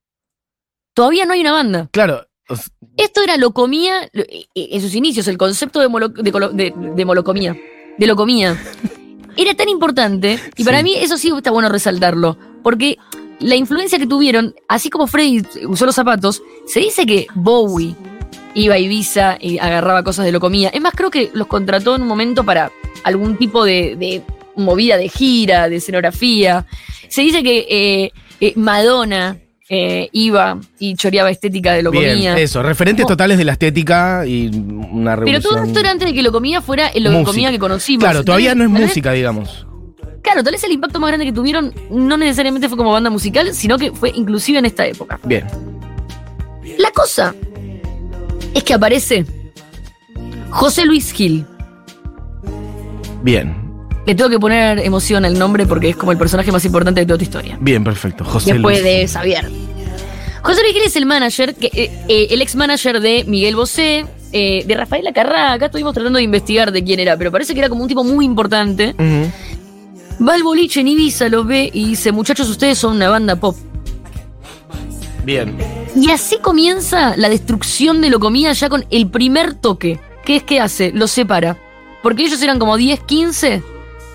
Todavía 0.94 1.24
no 1.24 1.32
hay 1.32 1.40
una 1.40 1.52
banda. 1.52 1.88
Claro. 1.90 2.26
Esto 2.98 3.22
era 3.22 3.38
locomía 3.38 4.10
lo- 4.12 4.24
eh, 4.24 4.44
eh, 4.54 4.68
en 4.72 4.80
sus 4.82 4.94
inicios, 4.94 5.26
el 5.26 5.38
concepto 5.38 5.80
de, 5.80 5.88
molo- 5.88 6.10
de, 6.10 6.30
de- 6.52 6.74
de 6.94 7.04
molocomía, 7.06 7.56
de 7.96 8.06
locomía. 8.06 8.62
Era 9.38 9.54
tan 9.54 9.70
importante, 9.70 10.38
y 10.54 10.64
para 10.64 10.78
Sí. 10.80 10.84
mí 10.84 10.94
eso 10.96 11.16
sí 11.16 11.32
está 11.34 11.50
bueno 11.50 11.70
resaltarlo, 11.70 12.36
porque 12.62 12.98
la 13.38 13.56
influencia 13.56 13.98
que 13.98 14.06
tuvieron, 14.06 14.54
así 14.68 14.90
como 14.90 15.06
Freddy 15.06 15.44
usó 15.66 15.86
los 15.86 15.94
zapatos, 15.94 16.42
se 16.66 16.80
dice 16.80 17.06
que 17.06 17.26
Bowie 17.34 17.96
iba 18.54 18.74
a 18.74 18.78
Ibiza 18.78 19.38
y 19.40 19.56
agarraba 19.56 20.04
cosas 20.04 20.26
de 20.26 20.32
locomía. 20.32 20.68
Es 20.68 20.82
más, 20.82 20.92
creo 20.94 21.10
que 21.10 21.30
los 21.32 21.46
contrató 21.46 21.94
en 21.96 22.02
un 22.02 22.08
momento 22.08 22.44
para 22.44 22.70
algún 23.04 23.38
tipo 23.38 23.64
de, 23.64 23.96
de 23.96 24.22
movida 24.56 24.98
de 24.98 25.08
gira, 25.08 25.70
de 25.70 25.76
escenografía. 25.76 26.66
Se 27.08 27.22
dice 27.22 27.42
que 27.42 27.66
eh, 27.70 28.12
eh, 28.40 28.52
Madonna 28.56 29.36
eh, 29.68 30.08
iba 30.12 30.58
y 30.78 30.94
choreaba 30.96 31.30
estética 31.30 31.72
de 31.74 31.82
locomía. 31.82 32.14
Bien, 32.14 32.38
eso. 32.38 32.62
Referentes 32.62 33.06
totales 33.06 33.38
de 33.38 33.44
la 33.44 33.52
estética 33.52 34.26
y 34.26 34.48
una 34.48 35.14
Pero 35.16 35.26
revolución. 35.26 35.42
todo 35.54 35.64
esto 35.64 35.80
era 35.80 35.90
antes 35.92 36.08
de 36.08 36.14
que 36.14 36.22
lo 36.22 36.32
comía 36.32 36.60
fuera 36.60 36.88
el 36.88 37.04
lo 37.04 37.10
Música. 37.12 37.30
comía 37.30 37.50
que 37.50 37.58
conocimos. 37.58 38.02
Claro, 38.02 38.24
todavía 38.24 38.54
no 38.54 38.64
es 38.64 38.70
música, 38.70 39.12
digamos. 39.12 39.66
Claro, 40.22 40.42
tal 40.42 40.52
vez 40.52 40.64
el 40.64 40.72
impacto 40.72 40.98
más 41.00 41.08
grande 41.08 41.24
que 41.26 41.32
tuvieron 41.32 41.72
no 41.90 42.16
necesariamente 42.16 42.68
fue 42.68 42.76
como 42.76 42.90
banda 42.92 43.10
musical, 43.10 43.54
sino 43.54 43.78
que 43.78 43.92
fue 43.92 44.10
inclusive 44.14 44.58
en 44.58 44.66
esta 44.66 44.86
época. 44.86 45.18
Bien. 45.24 45.46
La 46.78 46.90
cosa 46.90 47.34
es 48.54 48.62
que 48.64 48.74
aparece 48.74 49.24
José 50.50 50.84
Luis 50.84 51.12
Gil. 51.12 51.46
Bien. 53.22 53.54
Le 54.06 54.14
tengo 54.14 54.30
que 54.30 54.38
poner 54.38 54.78
emoción 54.80 55.24
al 55.24 55.38
nombre 55.38 55.66
porque 55.66 55.90
es 55.90 55.96
como 55.96 56.12
el 56.12 56.18
personaje 56.18 56.50
más 56.50 56.64
importante 56.64 57.00
de 57.00 57.06
toda 57.06 57.16
esta 57.16 57.24
historia. 57.24 57.58
Bien, 57.60 57.84
perfecto. 57.84 58.24
José 58.24 58.54
Después 58.54 58.82
Luis. 58.82 58.84
de 58.84 59.08
Xavier. 59.08 59.50
José 60.42 60.62
Luis 60.62 60.72
Gil 60.72 60.82
es 60.84 60.96
el 60.96 61.06
manager, 61.06 61.54
que, 61.54 61.66
eh, 61.66 61.90
eh, 62.08 62.28
el 62.30 62.40
ex 62.40 62.56
manager 62.56 63.00
de 63.00 63.24
Miguel 63.24 63.56
Bosé, 63.56 64.06
eh, 64.32 64.64
de 64.66 64.74
Rafaela 64.74 65.12
Carrá. 65.12 65.52
Acá 65.52 65.66
estuvimos 65.66 65.92
tratando 65.92 66.16
de 66.16 66.22
investigar 66.22 66.72
de 66.72 66.82
quién 66.82 66.98
era, 66.98 67.16
pero 67.16 67.30
parece 67.30 67.52
que 67.52 67.60
era 67.60 67.68
como 67.68 67.82
un 67.82 67.88
tipo 67.88 68.02
muy 68.02 68.24
importante. 68.24 68.94
Ujú. 68.98 70.26
Va 70.26 70.34
al 70.34 70.42
boliche 70.42 70.80
en 70.80 70.88
Ibiza, 70.88 71.28
los 71.28 71.46
ve 71.46 71.70
y 71.72 71.88
dice, 71.88 72.10
muchachos, 72.10 72.48
ustedes 72.48 72.78
son 72.78 72.96
una 72.96 73.10
banda 73.10 73.36
pop. 73.36 73.56
Bien. 75.24 75.56
Y 75.94 76.10
así 76.10 76.38
comienza 76.38 77.16
la 77.16 77.28
destrucción 77.28 78.00
de 78.00 78.08
Locomía 78.08 78.52
ya 78.52 78.70
con 78.70 78.86
el 78.90 79.08
primer 79.08 79.54
toque. 79.54 80.00
¿Qué 80.24 80.36
es 80.36 80.42
que 80.42 80.60
hace? 80.60 80.90
Los 80.92 81.10
separa. 81.10 81.58
Porque 82.02 82.24
ellos 82.24 82.40
eran 82.40 82.58
como 82.58 82.76
10, 82.78 83.00
15 83.00 83.62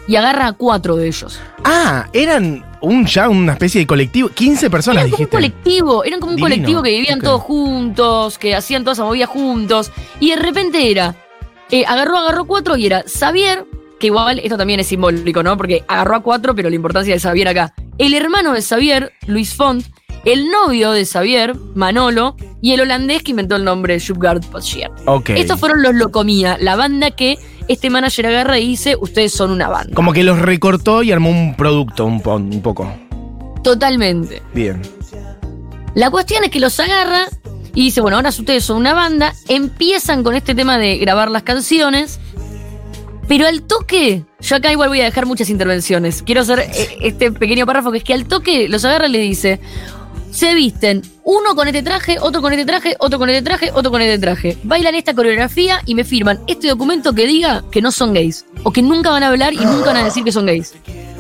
y 0.08 0.16
agarra 0.16 0.48
a 0.48 0.54
cuatro 0.54 0.96
de 0.96 1.08
ellos. 1.08 1.40
Ah, 1.64 2.08
eran 2.14 2.66
un 2.82 3.06
ya 3.06 3.30
una 3.30 3.54
especie 3.54 3.82
de 3.82 3.88
colectivo. 3.88 4.30
15 4.30 4.70
personas, 4.70 5.04
Eran 5.06 5.12
como 5.12 5.24
un 5.24 5.30
colectivo, 5.30 6.04
eran 6.04 6.20
como 6.20 6.32
un 6.32 6.36
Divino. 6.38 6.56
colectivo 6.56 6.84
que 6.84 6.90
vivían 6.92 7.22
todos 7.22 7.42
juntos, 7.42 8.38
que 8.38 8.56
hacían 8.56 8.84
toda 8.84 8.94
esa 8.94 9.04
movida 9.04 9.26
juntos. 9.26 9.92
Y 10.20 10.30
de 10.32 10.36
repente 10.36 10.92
era, 10.92 11.16
eh, 11.72 11.84
agarró, 11.88 12.18
agarró 12.18 12.46
cuatro 12.46 12.78
y 12.78 12.86
era 12.86 13.04
Xavier, 13.08 13.66
que 14.00 14.08
igual 14.08 14.40
esto 14.40 14.58
también 14.58 14.80
es 14.80 14.88
simbólico, 14.88 15.42
¿no? 15.42 15.58
Porque 15.58 15.84
agarró 15.88 16.16
a 16.18 16.20
cuatro, 16.22 16.54
pero 16.56 16.70
la 16.70 16.76
importancia 16.76 17.14
de 17.14 17.20
Xavier 17.20 17.48
acá. 17.48 17.74
El 17.98 18.14
hermano 18.14 18.54
de 18.54 18.62
Xavier, 18.62 19.14
Luis 19.26 19.56
Font, 19.56 19.86
el 20.26 20.50
novio 20.50 20.92
de 20.92 21.06
Xavier, 21.06 21.56
Manolo, 21.76 22.36
y 22.62 22.74
el 22.74 22.82
holandés 22.82 23.24
que 23.24 23.32
inventó 23.32 23.56
el 23.56 23.64
nombre 23.64 23.98
Shupgard 24.00 24.44
Potschier. 24.48 24.92
Ok. 25.06 25.30
Estos 25.30 25.60
fueron 25.60 25.82
los 25.84 25.94
Locomía, 25.94 26.58
la 26.60 26.76
banda 26.76 27.12
que 27.12 27.38
este 27.68 27.90
manager 27.90 28.28
agarra 28.28 28.60
y 28.60 28.68
dice, 28.68 28.96
ustedes 29.00 29.32
son 29.32 29.52
una 29.52 29.68
banda. 29.68 29.94
Como 29.96 30.14
que 30.14 30.24
los 30.24 30.40
recortó 30.40 31.04
y 31.04 31.12
armó 31.12 31.30
un 31.30 31.56
producto 31.56 32.06
un, 32.06 32.22
po- 32.22 32.36
un 32.36 32.62
poco. 32.62 32.92
Totalmente. 33.64 34.42
Bien. 34.54 34.82
La 35.96 36.12
cuestión 36.12 36.44
es 36.44 36.50
que 36.52 36.60
los 36.60 36.80
agarra 36.80 37.26
y 37.74 37.82
dice, 37.86 38.02
bueno, 38.02 38.18
ahora 38.18 38.30
ustedes 38.30 38.64
son 38.64 38.78
una 38.78 38.94
banda, 38.94 39.34
empiezan 39.48 40.24
con 40.24 40.36
este 40.36 40.54
tema 40.56 40.78
de 40.78 40.98
grabar 40.98 41.32
las 41.32 41.44
canciones, 41.44 42.20
pero 43.28 43.48
al 43.48 43.64
toque, 43.64 44.24
yo 44.40 44.56
acá 44.56 44.72
igual 44.72 44.90
voy 44.90 45.02
a 45.02 45.06
dejar 45.06 45.26
muchas 45.26 45.50
intervenciones, 45.50 46.22
quiero 46.22 46.42
hacer 46.42 46.60
eh, 46.60 46.98
este 47.02 47.32
pequeño 47.32 47.66
párrafo 47.66 47.92
que 47.92 47.98
es 48.00 48.04
que 48.04 48.14
al 48.14 48.26
toque 48.28 48.70
los 48.70 48.86
agarra 48.86 49.08
y 49.08 49.12
le 49.12 49.20
dice, 49.20 49.60
se 50.36 50.54
visten 50.54 51.02
uno 51.24 51.56
con 51.56 51.68
este 51.70 51.82
traje, 51.82 52.18
otro 52.20 52.42
con 52.42 52.52
este 52.52 52.66
traje, 52.66 52.96
otro 53.00 53.18
con 53.20 53.30
este 53.30 53.42
traje, 53.42 53.72
otro 53.74 53.90
con 53.90 54.02
este 54.02 54.20
traje, 54.20 54.58
bailan 54.64 54.94
esta 54.96 55.14
coreografía 55.14 55.82
y 55.86 55.96
me 55.96 56.04
firman 56.04 56.42
este 56.46 56.68
documento 56.68 57.14
que 57.14 57.26
diga 57.26 57.64
que 57.72 57.82
no 57.82 57.90
son 57.90 58.14
gays, 58.14 58.46
o 58.64 58.72
que 58.72 58.82
nunca 58.82 59.12
van 59.12 59.24
a 59.24 59.30
hablar 59.30 59.54
y 59.54 59.60
nunca 59.60 59.86
van 59.94 59.98
a 59.98 60.04
decir 60.04 60.26
que 60.26 60.34
son 60.34 60.46
gays. 60.46 60.74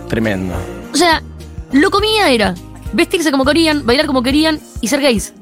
Tremendo. 0.09 0.53
O 0.93 0.97
sea, 0.97 1.23
lo 1.71 1.89
comía 1.91 2.29
era 2.29 2.55
vestirse 2.91 3.31
como 3.31 3.45
querían, 3.45 3.85
bailar 3.85 4.05
como 4.05 4.21
querían 4.21 4.59
y 4.81 4.89
ser 4.89 4.99
gays. 4.99 5.33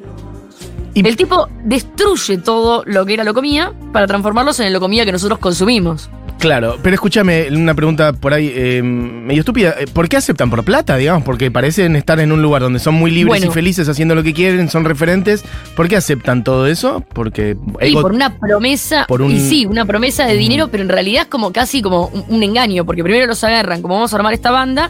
Y- 0.93 1.07
El 1.07 1.17
tipo 1.17 1.47
destruye 1.63 2.37
todo 2.37 2.83
lo 2.85 3.05
que 3.07 3.15
era 3.15 3.23
lo 3.23 3.33
comía 3.33 3.73
para 3.91 4.05
transformarlos 4.05 4.59
en 4.59 4.67
el 4.67 4.73
lo 4.73 4.79
comía 4.79 5.03
que 5.03 5.11
nosotros 5.11 5.39
consumimos. 5.39 6.09
Claro, 6.43 6.77
pero 6.83 6.93
escúchame, 6.95 7.47
una 7.55 7.73
pregunta 7.73 8.11
por 8.11 8.33
ahí 8.33 8.51
eh, 8.53 8.81
medio 8.83 9.39
estúpida. 9.39 9.75
Eh, 9.79 9.85
¿Por 9.87 10.09
qué 10.09 10.17
aceptan 10.17 10.49
por 10.49 10.65
plata, 10.65 10.97
digamos? 10.97 11.23
Porque 11.23 11.49
parecen 11.49 11.95
estar 11.95 12.19
en 12.19 12.33
un 12.33 12.41
lugar 12.41 12.61
donde 12.61 12.79
son 12.79 12.95
muy 12.95 13.11
libres 13.11 13.29
Bueno. 13.39 13.45
y 13.45 13.49
felices 13.53 13.87
haciendo 13.87 14.13
lo 14.13 14.23
que 14.23 14.33
quieren, 14.33 14.67
son 14.67 14.83
referentes. 14.83 15.45
¿Por 15.73 15.87
qué 15.87 15.95
aceptan 15.95 16.43
todo 16.43 16.67
eso? 16.67 17.01
Porque 17.13 17.55
Y 17.81 17.93
por 17.93 18.11
una 18.11 18.37
promesa, 18.37 19.05
por 19.07 19.21
un- 19.21 19.31
y 19.31 19.39
sí, 19.39 19.65
una 19.65 19.85
promesa 19.85 20.25
de 20.25 20.35
dinero, 20.35 20.67
pero 20.69 20.83
en 20.83 20.89
realidad 20.89 21.21
es 21.23 21.27
como 21.29 21.53
casi 21.53 21.81
como 21.81 22.07
un, 22.07 22.25
un 22.27 22.43
engaño, 22.43 22.83
porque 22.85 23.03
primero 23.03 23.25
los 23.25 23.41
agarran, 23.45 23.81
como 23.81 23.93
vamos 23.93 24.11
a 24.11 24.17
armar 24.17 24.33
esta 24.33 24.51
banda, 24.51 24.89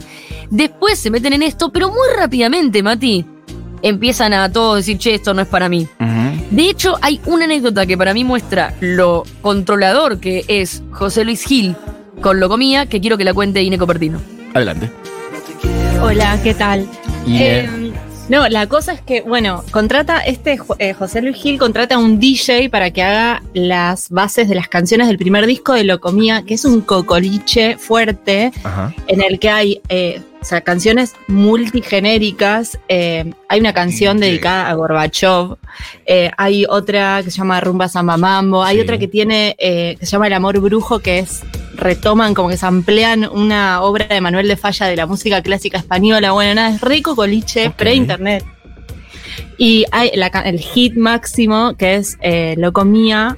después 0.50 0.98
se 0.98 1.12
meten 1.12 1.34
en 1.34 1.44
esto, 1.44 1.72
pero 1.72 1.90
muy 1.90 2.08
rápidamente, 2.18 2.82
Mati, 2.82 3.28
empiezan 3.84 4.34
a 4.34 4.52
todos 4.52 4.78
decir, 4.78 4.98
che, 4.98 5.14
esto 5.14 5.36
no 5.36 5.44
es 5.44 5.48
para 5.48 5.70
mí. 5.70 5.88
De 6.50 6.70
hecho, 6.70 6.98
hay 7.02 7.20
una 7.26 7.46
anécdota 7.46 7.86
que 7.86 7.98
para 7.98 8.14
mí 8.14 8.24
muestra 8.24 8.74
lo 8.80 9.24
controlador 9.42 10.20
que 10.20 10.46
es 10.48 10.82
José 10.92 11.26
Luis 11.26 11.44
Gil 11.46 11.76
con 12.22 12.40
lo 12.40 12.48
comía, 12.48 12.86
que 12.86 13.02
quiero 13.02 13.18
que 13.18 13.24
la 13.24 13.34
cuente 13.34 13.62
Ine 13.62 13.78
Copertino. 13.78 14.20
Adelante. 14.54 14.90
Hola, 16.02 16.40
¿qué 16.44 16.54
tal? 16.54 16.88
Eh, 17.28 17.68
no, 18.30 18.48
la 18.50 18.68
cosa 18.68 18.94
es 18.94 19.02
que, 19.02 19.22
bueno, 19.22 19.64
contrata, 19.72 20.20
este 20.20 20.58
eh, 20.80 20.94
José 20.94 21.22
Luis 21.22 21.36
Gil 21.36 21.58
contrata 21.58 21.96
a 21.96 21.98
un 21.98 22.20
DJ 22.20 22.70
para 22.70 22.92
que 22.92 23.02
haga 23.02 23.42
las 23.54 24.10
bases 24.10 24.48
de 24.48 24.56
las 24.56 24.68
canciones 24.68 25.08
del 25.08 25.18
primer 25.18 25.46
disco 25.46 25.74
de 25.74 25.84
Locomía, 25.84 26.44
que 26.44 26.54
es 26.54 26.66
un 26.66 26.82
cocoliche 26.82 27.78
fuerte 27.78 28.52
Ajá. 28.64 28.94
en 29.08 29.22
el 29.22 29.40
que 29.40 29.50
hay 29.50 29.82
eh, 29.90 30.22
o 30.44 30.46
sea, 30.46 30.60
canciones 30.60 31.16
multigenéricas. 31.30 32.78
Eh, 32.90 33.34
hay 33.48 33.60
una 33.62 33.72
canción 33.72 34.20
dedicada 34.20 34.70
a 34.70 34.74
Gorbachev, 34.74 35.56
eh, 36.06 36.32
hay 36.38 36.66
otra 36.68 37.22
que 37.24 37.32
se 37.32 37.38
llama 37.38 37.62
Rumba 37.62 37.88
Samba 37.88 38.18
Mambo, 38.18 38.62
hay 38.62 38.76
Sí. 38.76 38.82
otra 38.82 38.98
que 38.98 39.08
tiene, 39.08 39.56
eh, 39.58 39.96
que 39.98 40.06
se 40.06 40.12
llama 40.12 40.28
El 40.28 40.34
Amor 40.34 40.60
Brujo, 40.60 41.00
que 41.00 41.20
es, 41.20 41.44
retoman 41.76 42.34
como 42.34 42.50
que 42.50 42.58
se 42.58 42.66
amplían 42.66 43.26
una 43.26 43.82
obra 43.84 44.06
de 44.06 44.20
Manuel 44.20 44.50
de 44.50 44.58
Falla 44.58 44.88
de 44.88 44.98
la 44.98 45.06
música 45.06 45.42
clásica 45.42 45.78
española. 45.78 46.34
Bueno, 46.34 46.56
nada, 46.56 46.76
es 46.76 46.82
rico 46.82 47.16
coliche, 47.16 47.70
pre-internet. 47.70 48.44
Y 49.58 49.86
hay 49.92 50.12
la 50.16 50.28
el 50.28 50.60
hit 50.60 50.96
máximo, 50.96 51.76
que 51.78 51.96
es 51.96 52.18
Lo 52.58 52.74
comía. 52.74 53.38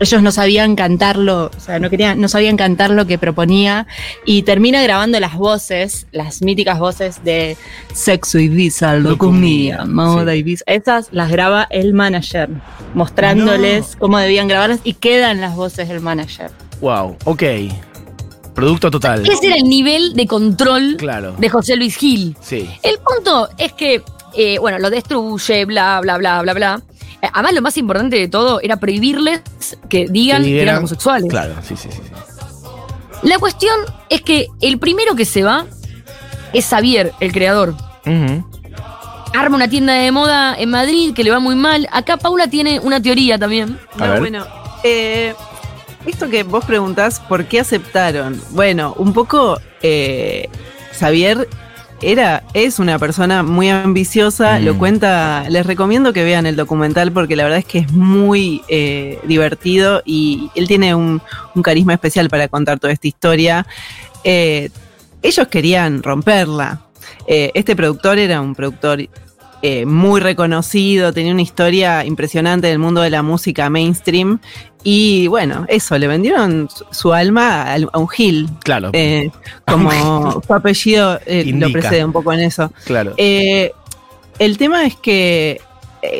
Ellos 0.00 0.22
no 0.22 0.32
sabían 0.32 0.74
cantarlo, 0.74 1.50
o 1.56 1.60
sea, 1.60 1.78
no 1.78 1.88
querían, 1.90 2.20
no 2.20 2.28
sabían 2.28 2.56
cantar 2.56 2.90
lo 2.90 3.06
que 3.06 3.18
proponía. 3.18 3.86
Y 4.24 4.42
termina 4.42 4.82
grabando 4.82 5.20
las 5.20 5.36
voces, 5.36 6.06
las 6.12 6.42
míticas 6.42 6.78
voces 6.78 7.22
de 7.24 7.56
Sexo 7.94 8.38
Ibiza, 8.38 8.94
Lo, 8.96 9.10
Lo 9.10 9.18
comía, 9.18 9.78
comía, 9.78 9.94
Moda 9.94 10.32
sí. 10.32 10.38
Ibiza. 10.38 10.64
Esas 10.66 11.08
las 11.12 11.30
graba 11.30 11.66
el 11.70 11.92
manager, 11.94 12.48
mostrándoles 12.94 13.96
cómo 13.98 14.18
debían 14.18 14.48
grabarlas 14.48 14.80
y 14.84 14.94
quedan 14.94 15.40
las 15.40 15.54
voces 15.54 15.88
del 15.88 16.00
manager. 16.00 16.50
Wow, 16.80 17.16
ok. 17.24 17.42
Producto 18.54 18.90
total. 18.90 19.26
Ese 19.26 19.46
era 19.46 19.56
el 19.56 19.64
nivel 19.64 20.14
de 20.14 20.26
control 20.26 20.96
Claro. 20.98 21.34
de 21.38 21.48
José 21.48 21.76
Luis 21.76 21.96
Gil. 21.96 22.36
Sí. 22.40 22.68
El 22.82 22.98
punto 22.98 23.48
es 23.56 23.72
que, 23.72 24.02
eh, 24.36 24.58
bueno, 24.58 24.78
lo 24.78 24.90
destruye, 24.90 25.64
bla, 25.64 26.00
bla, 26.02 26.18
bla, 26.18 26.42
bla, 26.42 26.52
bla. 26.54 26.82
Eh, 27.22 27.28
Además, 27.32 27.52
lo 27.54 27.62
más 27.62 27.76
importante 27.78 28.16
de 28.16 28.28
todo 28.28 28.60
era 28.60 28.76
prohibirles 28.78 29.40
que 29.88 30.06
digan 30.08 30.42
Que 30.42 30.60
eran 30.62 30.78
homosexuales. 30.78 31.30
Claro, 31.30 31.54
sí, 31.62 31.76
sí, 31.76 31.88
sí. 31.90 32.00
sí. 32.04 32.12
La 33.22 33.38
cuestión 33.38 33.78
es 34.10 34.20
que 34.22 34.48
el 34.60 34.78
primero 34.78 35.14
que 35.14 35.24
se 35.24 35.42
va 35.44 35.66
es 36.52 36.66
Xavier, 36.66 37.12
el 37.20 37.32
creador. 37.32 37.74
Arma 39.34 39.56
una 39.56 39.68
tienda 39.68 39.94
de 39.94 40.10
moda 40.12 40.54
en 40.58 40.68
Madrid 40.70 41.14
que 41.14 41.24
le 41.24 41.30
va 41.30 41.38
muy 41.38 41.54
mal. 41.54 41.88
Acá 41.92 42.16
Paula 42.18 42.48
tiene 42.48 42.80
una 42.80 43.00
teoría 43.00 43.38
también. 43.38 43.78
A 43.94 44.06
No, 44.06 44.10
ver. 44.12 44.20
bueno, 44.20 44.44
eh, 44.84 45.34
esto 46.04 46.28
que 46.28 46.42
vos 46.42 46.64
preguntás, 46.64 47.20
¿por 47.20 47.44
qué 47.46 47.60
aceptaron? 47.60 48.42
Bueno, 48.50 48.94
un 48.98 49.12
poco 49.14 49.58
eh, 49.82 50.48
Xavier 50.98 51.48
era, 52.02 52.42
es 52.52 52.78
una 52.78 52.98
persona 52.98 53.42
muy 53.42 53.68
ambiciosa, 53.68 54.58
Mm. 54.58 54.64
lo 54.64 54.78
cuenta, 54.78 55.44
les 55.48 55.64
recomiendo 55.64 56.12
que 56.12 56.24
vean 56.24 56.46
el 56.46 56.56
documental 56.56 57.12
porque 57.12 57.36
la 57.36 57.44
verdad 57.44 57.60
es 57.60 57.64
que 57.64 57.78
es 57.78 57.92
muy 57.92 58.62
eh, 58.68 59.18
divertido 59.24 60.02
y 60.04 60.50
él 60.54 60.66
tiene 60.68 60.94
un, 60.94 61.22
un 61.54 61.62
carisma 61.62 61.94
especial 61.94 62.28
para 62.28 62.48
contar 62.48 62.78
toda 62.80 62.92
esta 62.92 63.06
historia. 63.08 63.66
Eh, 64.24 64.70
ellos 65.22 65.46
querían 65.48 66.02
romperla. 66.02 66.82
Eh, 67.26 67.52
este 67.54 67.76
productor 67.76 68.18
era 68.18 68.40
un 68.40 68.54
productor 68.54 69.00
eh, 69.62 69.86
muy 69.86 70.20
reconocido, 70.20 71.12
tenía 71.12 71.32
una 71.32 71.42
historia 71.42 72.04
impresionante 72.04 72.66
del 72.66 72.78
mundo 72.78 73.00
de 73.00 73.10
la 73.10 73.22
música 73.22 73.70
mainstream. 73.70 74.40
Y 74.82 75.28
bueno, 75.28 75.64
eso, 75.68 75.96
le 75.96 76.08
vendieron 76.08 76.68
su, 76.90 77.12
alma 77.12 77.72
a, 77.72 77.98
un 77.98 78.08
Gil. 78.08 78.48
Claro, 78.64 78.90
Eh, 78.92 79.30
como 79.66 80.42
su 80.46 80.52
apellido 80.52 81.20
eh, 81.26 81.44
lo 81.54 81.70
precede 81.70 82.04
un 82.04 82.12
poco 82.12 82.32
en 82.32 82.40
eso. 82.40 82.72
claro. 82.84 83.14
El 83.16 84.56
tema 84.58 84.84
es 84.86 84.96
que 84.96 85.60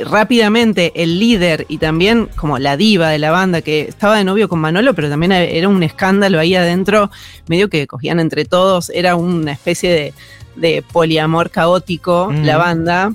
rápidamente 0.08 0.92
el 0.94 1.18
líder 1.18 1.66
y 1.68 1.78
también 1.78 2.28
como 2.36 2.60
la 2.60 2.76
diva 2.76 3.08
de 3.08 3.18
la 3.18 3.32
banda 3.32 3.62
que 3.62 3.80
estaba 3.80 4.16
de 4.16 4.22
novio 4.22 4.48
con 4.48 4.60
Manolo, 4.60 4.94
pero 4.94 5.08
también 5.08 5.32
era 5.32 5.68
un 5.68 5.82
escándalo 5.82 6.38
ahí 6.38 6.54
adentro, 6.54 7.10
medio 7.48 7.68
que 7.68 7.88
cogían 7.88 8.20
entre 8.20 8.44
todos, 8.44 8.90
era 8.90 9.16
una 9.16 9.50
especie 9.50 9.90
de, 9.90 10.14
de 10.54 10.82
poliamor 10.92 11.50
caótico 11.50 12.28
Mm. 12.30 12.44
la 12.44 12.56
banda. 12.58 13.12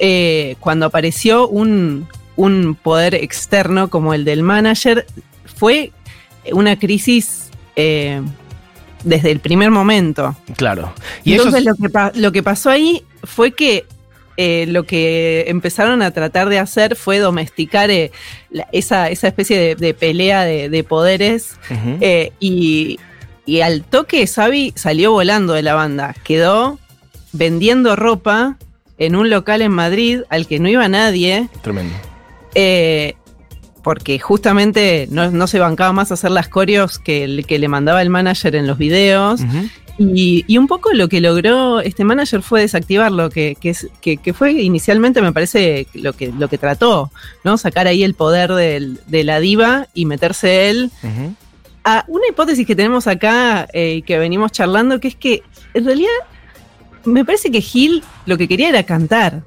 Eh, 0.00 0.56
cuando 0.60 0.86
apareció 0.86 1.48
un, 1.48 2.06
un 2.36 2.74
poder 2.80 3.14
externo 3.14 3.88
como 3.88 4.14
el 4.14 4.24
del 4.24 4.42
manager, 4.42 5.06
fue 5.58 5.92
una 6.52 6.78
crisis 6.78 7.50
eh, 7.76 8.20
desde 9.04 9.30
el 9.32 9.40
primer 9.40 9.70
momento. 9.70 10.36
claro. 10.56 10.92
Y 11.24 11.32
Entonces 11.34 11.62
ellos, 11.62 11.76
lo, 11.80 11.88
que 12.12 12.20
lo 12.20 12.32
que 12.32 12.42
pasó 12.42 12.70
ahí 12.70 13.02
fue 13.24 13.52
que 13.52 13.86
eh, 14.38 14.66
lo 14.68 14.82
que 14.84 15.44
empezaron 15.48 16.02
a 16.02 16.10
tratar 16.10 16.50
de 16.50 16.58
hacer 16.58 16.94
fue 16.94 17.18
domesticar 17.18 17.90
eh, 17.90 18.12
la- 18.50 18.68
esa, 18.70 19.08
esa 19.08 19.28
especie 19.28 19.58
de, 19.58 19.74
de 19.76 19.94
pelea 19.94 20.44
de, 20.44 20.68
de 20.68 20.84
poderes 20.84 21.56
y, 22.38 22.98
y 23.46 23.60
al 23.62 23.82
toque 23.84 24.26
Xavi 24.26 24.72
salió 24.76 25.12
volando 25.12 25.54
de 25.54 25.62
la 25.62 25.72
banda, 25.74 26.14
quedó 26.22 26.78
vendiendo 27.32 27.96
ropa 27.96 28.58
en 28.98 29.16
un 29.16 29.28
local 29.30 29.62
en 29.62 29.72
Madrid 29.72 30.20
al 30.30 30.46
que 30.46 30.58
no 30.58 30.68
iba 30.68 30.88
nadie. 30.88 31.48
Tremendo. 31.62 31.94
eh, 32.54 33.14
porque 33.82 34.18
justamente 34.18 35.06
no, 35.12 35.30
no 35.30 35.46
se 35.46 35.60
bancaba 35.60 35.92
más 35.92 36.10
hacer 36.10 36.32
las 36.32 36.48
coreos 36.48 36.98
que, 36.98 37.22
el- 37.22 37.46
que 37.46 37.60
le 37.60 37.68
mandaba 37.68 38.02
el 38.02 38.10
manager 38.10 38.56
en 38.56 38.66
los 38.66 38.78
videos. 38.78 39.40
Y, 39.98 40.44
y 40.48 40.58
un 40.58 40.66
poco 40.66 40.92
lo 40.92 41.08
que 41.08 41.20
logró 41.20 41.80
este 41.80 42.02
manager 42.04 42.42
fue 42.42 42.62
desactivarlo, 42.62 43.30
que, 43.30 43.56
que, 43.60 43.74
que- 44.00 44.16
que 44.16 44.34
fue 44.34 44.50
inicialmente, 44.52 45.22
me 45.22 45.32
parece, 45.32 45.86
lo 45.94 46.14
que, 46.14 46.32
lo 46.36 46.48
que 46.48 46.58
trató, 46.58 47.12
¿no? 47.44 47.56
Sacar 47.58 47.86
ahí 47.86 48.02
el 48.02 48.14
poder 48.14 48.52
del- 48.54 48.98
de 49.06 49.22
la 49.22 49.38
diva 49.38 49.86
y 49.94 50.04
meterse 50.06 50.68
él. 50.68 50.90
A 51.84 52.04
una 52.08 52.26
hipótesis 52.28 52.66
que 52.66 52.74
tenemos 52.74 53.06
acá 53.06 53.68
eh, 53.72 53.94
y 53.98 54.02
que 54.02 54.18
venimos 54.18 54.50
charlando, 54.50 54.98
que 54.98 55.06
es 55.08 55.14
que 55.14 55.44
en 55.74 55.84
realidad 55.84 56.10
me 57.06 57.24
parece 57.24 57.50
que 57.50 57.60
Gil 57.60 58.02
lo 58.26 58.36
que 58.36 58.48
quería 58.48 58.68
era 58.68 58.82
cantar. 58.82 59.42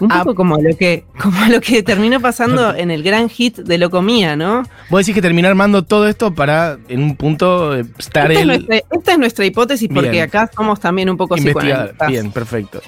Un 0.00 0.10
Ah. 0.10 0.18
poco 0.20 0.34
como 0.34 0.56
lo 0.56 0.76
que, 0.76 1.04
como 1.20 1.44
lo 1.46 1.60
que 1.60 1.82
terminó 1.84 2.20
pasando 2.20 2.74
en 2.76 2.90
el 2.90 3.02
gran 3.04 3.28
hit 3.28 3.58
de 3.58 3.78
Lo 3.78 3.88
Comía, 3.88 4.34
¿no? 4.34 4.64
Vos 4.90 5.00
decís 5.00 5.14
que 5.14 5.22
terminó 5.22 5.46
armando 5.48 5.84
todo 5.84 6.08
esto 6.08 6.34
para, 6.34 6.76
en 6.88 7.02
un 7.04 7.16
punto, 7.16 7.76
eh, 7.76 7.84
estar 7.98 8.32
Esta 8.32 8.32
es, 8.32 8.40
él 8.40 8.46
nuestra, 8.48 8.76
esta 8.90 9.12
es 9.12 9.18
nuestra 9.18 9.44
hipótesis 9.46 9.88
porque 9.92 10.20
acá 10.22 10.50
somos 10.54 10.80
también 10.80 11.08
un 11.08 11.16
poco 11.16 11.36
psicoanalistas. 11.36 12.08
Bien, 12.08 12.32
perfecto. 12.32 12.80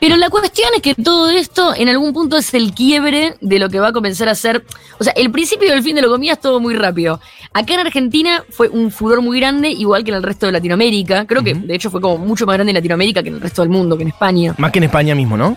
Pero 0.00 0.16
la 0.16 0.30
cuestión 0.30 0.70
es 0.74 0.82
que 0.82 0.94
todo 0.94 1.30
esto 1.30 1.74
en 1.74 1.88
algún 1.88 2.12
punto 2.12 2.36
es 2.36 2.52
el 2.54 2.74
quiebre 2.74 3.36
de 3.40 3.58
lo 3.58 3.68
que 3.68 3.80
va 3.80 3.88
a 3.88 3.92
comenzar 3.92 4.28
a 4.28 4.34
ser. 4.34 4.64
O 4.98 5.04
sea, 5.04 5.12
el 5.16 5.30
principio 5.30 5.68
y 5.68 5.70
el 5.70 5.82
fin 5.82 5.96
de 5.96 6.02
lo 6.02 6.08
comía 6.08 6.34
es 6.34 6.40
todo 6.40 6.60
muy 6.60 6.74
rápido. 6.74 7.20
Acá 7.52 7.74
en 7.74 7.80
Argentina 7.80 8.44
fue 8.50 8.68
un 8.68 8.90
furor 8.90 9.22
muy 9.22 9.38
grande, 9.38 9.70
igual 9.70 10.04
que 10.04 10.10
en 10.10 10.16
el 10.16 10.22
resto 10.22 10.46
de 10.46 10.52
Latinoamérica. 10.52 11.26
Creo 11.26 11.42
que 11.42 11.54
de 11.54 11.74
hecho 11.74 11.90
fue 11.90 12.00
como 12.00 12.18
mucho 12.18 12.46
más 12.46 12.54
grande 12.54 12.70
en 12.70 12.76
Latinoamérica 12.76 13.22
que 13.22 13.28
en 13.28 13.36
el 13.36 13.40
resto 13.40 13.62
del 13.62 13.70
mundo, 13.70 13.96
que 13.96 14.02
en 14.02 14.08
España. 14.08 14.54
Más 14.58 14.72
que 14.72 14.78
en 14.78 14.84
España 14.84 15.14
mismo, 15.14 15.36
¿no? 15.36 15.56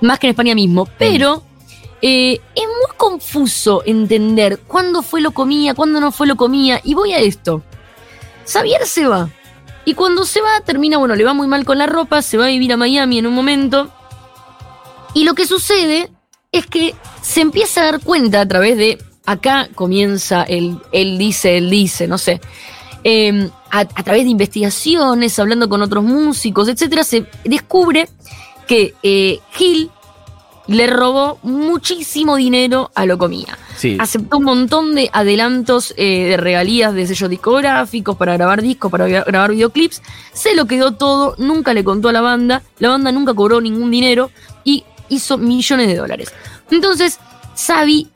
Más 0.00 0.18
que 0.18 0.26
en 0.26 0.30
España 0.30 0.54
mismo. 0.54 0.88
Pero 0.98 1.42
eh, 2.02 2.40
es 2.54 2.64
muy 2.64 2.96
confuso 2.96 3.82
entender 3.86 4.60
cuándo 4.66 5.02
fue 5.02 5.20
lo 5.20 5.30
comía, 5.30 5.74
cuándo 5.74 6.00
no 6.00 6.12
fue 6.12 6.26
lo 6.26 6.36
comía. 6.36 6.80
Y 6.84 6.94
voy 6.94 7.12
a 7.12 7.18
esto. 7.18 7.62
Xavier 8.46 8.86
se 8.86 9.06
va. 9.06 9.28
Y 9.86 9.94
cuando 9.94 10.26
se 10.26 10.40
va, 10.40 10.60
termina, 10.64 10.98
bueno, 10.98 11.14
le 11.14 11.24
va 11.24 11.32
muy 11.32 11.46
mal 11.46 11.64
con 11.64 11.78
la 11.78 11.86
ropa, 11.86 12.20
se 12.20 12.36
va 12.36 12.46
a 12.46 12.48
vivir 12.48 12.72
a 12.72 12.76
Miami 12.76 13.18
en 13.18 13.26
un 13.28 13.34
momento. 13.34 13.88
Y 15.14 15.24
lo 15.24 15.34
que 15.34 15.46
sucede 15.46 16.10
es 16.50 16.66
que 16.66 16.94
se 17.22 17.40
empieza 17.40 17.80
a 17.80 17.84
dar 17.84 18.00
cuenta 18.02 18.40
a 18.42 18.48
través 18.48 18.76
de. 18.76 18.98
Acá 19.24 19.68
comienza 19.74 20.42
el 20.42 20.78
él 20.92 21.18
dice, 21.18 21.56
él 21.56 21.70
dice, 21.70 22.06
no 22.06 22.18
sé. 22.18 22.40
Eh, 23.04 23.48
a, 23.70 23.84
través 23.84 24.24
de 24.24 24.30
investigaciones, 24.30 25.38
hablando 25.38 25.68
con 25.68 25.82
otros 25.82 26.02
músicos, 26.02 26.68
etcétera, 26.68 27.04
se 27.04 27.26
descubre 27.44 28.08
que 28.66 28.94
eh, 29.04 29.38
Gil 29.52 29.90
le 30.66 30.86
robó 30.88 31.38
muchísimo 31.42 32.34
dinero 32.34 32.90
a 32.94 33.06
lo 33.06 33.18
comía 33.18 33.56
Aceptó 33.98 34.38
un 34.38 34.44
montón 34.44 34.94
de 34.94 35.10
adelantos 35.12 35.92
eh, 35.96 36.24
de 36.30 36.36
regalías 36.36 36.94
de 36.94 37.06
sellos 37.06 37.28
discográficos 37.30 38.16
para 38.16 38.34
grabar 38.36 38.62
discos, 38.62 38.90
para 38.90 39.08
gra- 39.08 39.24
grabar 39.26 39.50
videoclips. 39.52 40.02
Se 40.32 40.54
lo 40.54 40.66
quedó 40.66 40.92
todo, 40.92 41.34
nunca 41.38 41.74
le 41.74 41.84
contó 41.84 42.08
a 42.08 42.12
la 42.12 42.20
banda, 42.20 42.62
la 42.78 42.88
banda 42.88 43.12
nunca 43.12 43.34
cobró 43.34 43.60
ningún 43.60 43.90
dinero 43.90 44.30
y 44.64 44.84
hizo 45.08 45.38
millones 45.38 45.88
de 45.88 45.96
dólares. 45.96 46.32
Entonces, 46.70 47.18
Xavi 47.56 48.08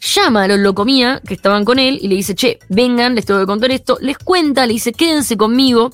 llama 0.00 0.44
a 0.44 0.48
los 0.48 0.58
Locomía 0.58 1.22
que 1.26 1.34
estaban 1.34 1.64
con 1.64 1.78
él 1.78 1.98
y 2.02 2.08
le 2.08 2.16
dice, 2.16 2.34
che, 2.34 2.58
vengan, 2.68 3.14
les 3.14 3.24
tengo 3.24 3.40
que 3.40 3.46
contar 3.46 3.70
esto. 3.70 3.96
Les 4.00 4.18
cuenta, 4.18 4.66
le 4.66 4.74
dice, 4.74 4.92
quédense 4.92 5.36
conmigo. 5.36 5.90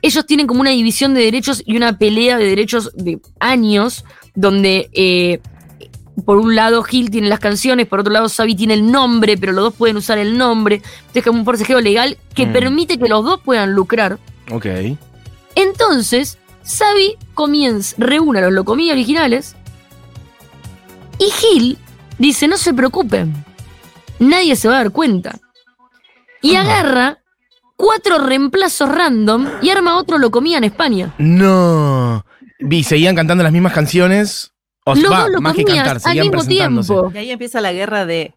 Ellos 0.00 0.26
tienen 0.26 0.46
como 0.46 0.60
una 0.60 0.70
división 0.70 1.12
de 1.14 1.22
derechos 1.22 1.62
y 1.64 1.76
una 1.76 1.98
pelea 1.98 2.38
de 2.38 2.46
derechos 2.46 2.90
de 2.94 3.20
años, 3.40 4.04
donde 4.34 4.88
eh, 4.92 5.40
por 6.24 6.38
un 6.38 6.54
lado 6.54 6.82
Gil 6.82 7.10
tiene 7.10 7.28
las 7.28 7.40
canciones, 7.40 7.86
por 7.86 8.00
otro 8.00 8.12
lado 8.12 8.28
Xavi 8.28 8.54
tiene 8.54 8.74
el 8.74 8.90
nombre, 8.90 9.36
pero 9.36 9.52
los 9.52 9.64
dos 9.64 9.74
pueden 9.74 9.96
usar 9.96 10.18
el 10.18 10.38
nombre. 10.38 10.76
Entonces 10.76 11.16
es 11.16 11.24
como 11.24 11.38
un 11.40 11.44
forcejeo 11.44 11.80
legal 11.80 12.16
que 12.34 12.46
Mm. 12.46 12.52
permite 12.52 12.98
que 12.98 13.08
los 13.08 13.24
dos 13.24 13.40
puedan 13.44 13.72
lucrar. 13.72 14.18
Ok. 14.50 14.66
Entonces, 15.56 16.38
Xavi 16.66 17.16
comienza, 17.34 17.94
reúne 17.98 18.38
a 18.38 18.42
los 18.42 18.52
locomía 18.52 18.92
originales 18.92 19.54
y 21.18 21.30
Gil 21.30 21.78
dice, 22.18 22.48
no 22.48 22.56
se 22.56 22.72
preocupen, 22.74 23.32
nadie 24.18 24.56
se 24.56 24.68
va 24.68 24.74
a 24.74 24.78
dar 24.78 24.90
cuenta. 24.92 25.38
Y 26.42 26.56
Ah. 26.56 26.62
agarra 26.62 27.18
cuatro 27.76 28.18
reemplazos 28.18 28.88
random 28.88 29.46
y 29.62 29.70
arma 29.70 29.96
otro 29.98 30.18
lo 30.18 30.30
comía 30.30 30.58
en 30.58 30.64
España. 30.64 31.12
No. 31.18 32.24
Vi, 32.60 32.82
seguían 32.84 33.16
cantando 33.16 33.42
las 33.44 33.52
mismas 33.52 33.72
canciones. 33.72 34.52
O 34.86 34.94
Los 34.94 35.10
va, 35.10 35.20
dos 35.22 35.30
lo 35.30 35.40
más 35.40 35.54
que 35.54 35.64
comías 35.64 35.84
cantar, 35.86 36.10
al 36.10 36.20
mismo 36.20 36.44
tiempo. 36.44 37.10
Y 37.14 37.18
ahí 37.18 37.30
empieza 37.30 37.60
la 37.62 37.72
guerra 37.72 38.04
de 38.04 38.34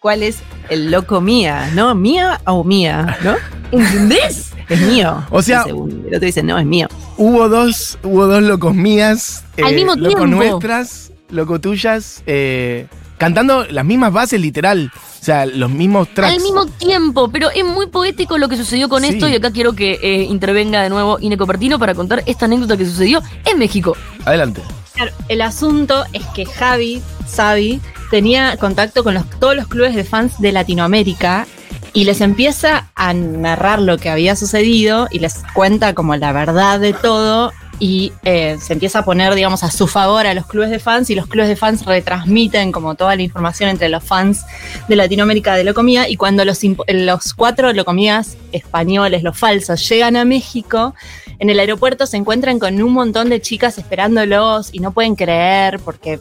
cuál 0.00 0.24
es 0.24 0.40
el 0.68 0.90
loco 0.90 1.20
mía, 1.20 1.70
¿no? 1.74 1.94
¿Mía 1.94 2.40
o 2.44 2.64
mía? 2.64 3.16
¿No? 3.22 3.36
¿Entendés? 3.70 4.52
Es 4.68 4.80
mío. 4.80 5.24
O 5.30 5.42
sea- 5.42 5.62
el 5.68 5.72
otro 6.08 6.18
dice, 6.26 6.42
no, 6.42 6.58
es 6.58 6.66
mío. 6.66 6.88
Hubo 7.16 7.48
dos, 7.48 8.00
hubo 8.02 8.26
dos 8.26 8.42
locos 8.42 8.74
mías. 8.74 9.44
eh, 9.56 9.62
Al 9.64 9.76
mismo 9.76 9.94
tiempo. 9.94 10.26
nuestras, 10.26 11.12
loco 11.30 11.60
tuyas. 11.60 12.20
eh, 12.26 12.88
cantando 13.18 13.64
las 13.66 13.84
mismas 13.84 14.12
bases, 14.12 14.40
literal. 14.40 14.90
O 15.20 15.24
sea, 15.26 15.44
los 15.46 15.70
mismos 15.70 16.08
tracks. 16.14 16.34
Al 16.36 16.40
mismo 16.42 16.66
tiempo, 16.66 17.28
pero 17.30 17.50
es 17.50 17.64
muy 17.64 17.86
poético 17.86 18.38
lo 18.38 18.48
que 18.48 18.56
sucedió 18.56 18.88
con 18.88 19.02
Sí. 19.02 19.08
esto 19.08 19.28
y 19.28 19.34
acá 19.34 19.50
quiero 19.50 19.72
que 19.74 19.98
eh, 20.02 20.22
intervenga 20.24 20.82
de 20.82 20.88
nuevo 20.90 21.18
Ine 21.20 21.36
Copertino 21.36 21.78
para 21.78 21.94
contar 21.94 22.22
esta 22.26 22.44
anécdota 22.44 22.76
que 22.76 22.84
sucedió 22.86 23.22
en 23.44 23.58
México. 23.58 23.96
Adelante. 24.24 24.62
Claro, 24.94 25.12
el 25.28 25.42
asunto 25.42 26.04
es 26.12 26.24
que 26.34 26.46
Javi, 26.46 27.02
Xavi, 27.34 27.80
tenía 28.10 28.56
contacto 28.56 29.02
con 29.02 29.14
los- 29.14 29.28
todos 29.40 29.56
los 29.56 29.66
clubes 29.66 29.94
de 29.96 30.04
fans 30.04 30.40
de 30.40 30.52
Latinoamérica 30.52 31.46
y 31.92 32.04
les 32.04 32.20
empieza 32.20 32.88
a 32.94 33.12
narrar 33.14 33.80
lo 33.80 33.98
que 33.98 34.10
había 34.10 34.36
sucedido 34.36 35.08
y 35.10 35.18
les 35.18 35.42
cuenta 35.54 35.92
como 35.94 36.14
la 36.16 36.32
verdad 36.32 36.78
de 36.78 36.92
todo 36.92 37.52
y 37.78 38.12
eh, 38.24 38.56
se 38.60 38.72
empieza 38.72 39.00
a 39.00 39.04
poner, 39.04 39.34
digamos, 39.34 39.62
a 39.62 39.70
su 39.70 39.86
favor 39.86 40.26
a 40.26 40.32
los 40.34 40.46
clubes 40.46 40.70
de 40.70 40.78
fans 40.78 41.10
y 41.10 41.14
los 41.14 41.26
clubes 41.26 41.48
de 41.48 41.56
fans 41.56 41.84
retransmiten 41.84 42.72
como 42.72 42.94
toda 42.94 43.14
la 43.16 43.22
información 43.22 43.68
entre 43.70 43.88
los 43.90 44.02
fans 44.02 44.44
de 44.88 44.96
Latinoamérica 44.96 45.54
de 45.56 45.64
Locomía 45.64 46.08
y 46.08 46.16
cuando 46.16 46.44
los, 46.44 46.60
los 46.88 47.34
cuatro 47.34 47.72
Locomías 47.72 48.36
españoles, 48.52 49.22
los 49.22 49.36
falsos, 49.38 49.86
llegan 49.88 50.16
a 50.16 50.24
México, 50.24 50.94
en 51.38 51.50
el 51.50 51.60
aeropuerto 51.60 52.06
se 52.06 52.16
encuentran 52.16 52.58
con 52.58 52.80
un 52.80 52.92
montón 52.94 53.28
de 53.28 53.42
chicas 53.42 53.76
esperándolos 53.76 54.70
y 54.72 54.78
no 54.78 54.92
pueden 54.92 55.14
creer 55.14 55.78
porque 55.80 56.20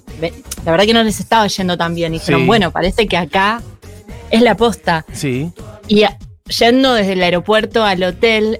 la 0.65 0.71
verdad 0.71 0.85
que 0.85 0.93
no 0.93 1.03
les 1.03 1.19
estaba 1.21 1.47
yendo 1.47 1.77
tan 1.77 1.95
bien. 1.95 2.13
Y 2.13 2.19
dijeron, 2.19 2.41
Sí. 2.41 2.47
bueno, 2.47 2.71
parece 2.71 3.07
que 3.07 3.15
acá 3.15 3.61
es 4.29 4.41
la 4.41 4.57
posta. 4.57 5.05
Sí. 5.13 5.51
Y 5.87 6.03
a- 6.03 6.17
yendo 6.59 6.93
desde 6.93 7.13
el 7.13 7.23
aeropuerto 7.23 7.85
al 7.85 8.03
hotel, 8.03 8.57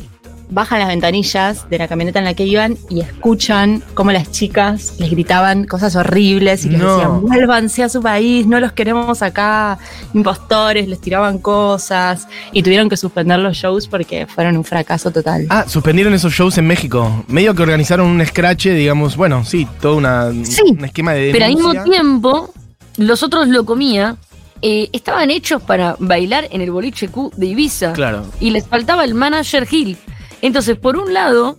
bajan 0.50 0.80
las 0.80 0.88
ventanillas 0.90 1.70
de 1.70 1.78
la 1.78 1.88
camioneta 1.88 2.20
en 2.20 2.26
la 2.26 2.34
que 2.34 2.44
iban 2.46 2.78
y 2.90 3.02
escuchan 3.02 3.82
cómo 3.94 4.12
las 4.12 4.32
chicas 4.32 4.94
les 5.00 5.10
gritaban 5.12 5.66
cosas 5.66 5.96
horribles 5.96 6.66
y 6.66 6.70
les 6.70 6.80
No. 6.82 6.96
decían, 6.98 7.22
vuélvanse 7.22 7.84
a 7.84 7.90
su 7.90 8.02
país, 8.02 8.46
no 8.46 8.60
los 8.60 8.72
queremos 8.72 9.22
acá, 9.22 9.78
impostores, 10.14 10.88
les 10.88 11.00
tiraban 11.02 11.40
cosas 11.40 12.28
y 12.52 12.64
tuvieron 12.64 12.90
que 12.90 12.98
suspender 12.98 13.40
los 13.40 13.58
shows 13.58 13.88
porque 13.88 14.28
fueron 14.28 14.58
un 14.58 14.64
fracaso 14.64 15.12
total. 15.12 15.46
Ah, 15.50 15.66
suspendieron 15.68 16.14
esos 16.14 16.34
shows 16.34 16.58
en 16.58 16.68
México. 16.68 17.24
Medio 17.28 17.54
que 17.56 17.64
organizaron 17.64 18.08
un 18.08 18.26
scratch, 18.26 18.68
digamos, 18.68 19.16
bueno, 19.18 19.44
sí, 19.46 19.68
todo 19.82 19.96
una, 19.98 20.32
Sí, 20.44 20.62
un 20.78 20.86
esquema 20.86 21.14
de 21.14 21.32
Pero 21.32 21.46
al 21.46 21.54
mismo 21.54 21.70
denuncia. 21.74 21.92
tiempo, 21.92 22.54
los 22.98 23.24
otros 23.24 23.48
lo 23.48 23.66
comía. 23.66 24.16
eh, 24.62 24.90
estaban 24.94 25.30
hechos 25.30 25.62
para 25.62 25.96
bailar 26.00 26.48
en 26.50 26.62
el 26.62 26.72
boliche 26.72 27.08
Q 27.10 27.30
de 27.36 27.46
Ibiza. 27.48 27.94
Claro. 27.94 28.26
Y 28.40 28.50
les 28.52 28.66
faltaba 28.66 29.04
el 29.04 29.14
manager 29.14 29.68
Gil. 29.68 29.96
Entonces, 30.42 30.78
por 30.78 30.98
un 30.98 31.14
lado, 31.14 31.56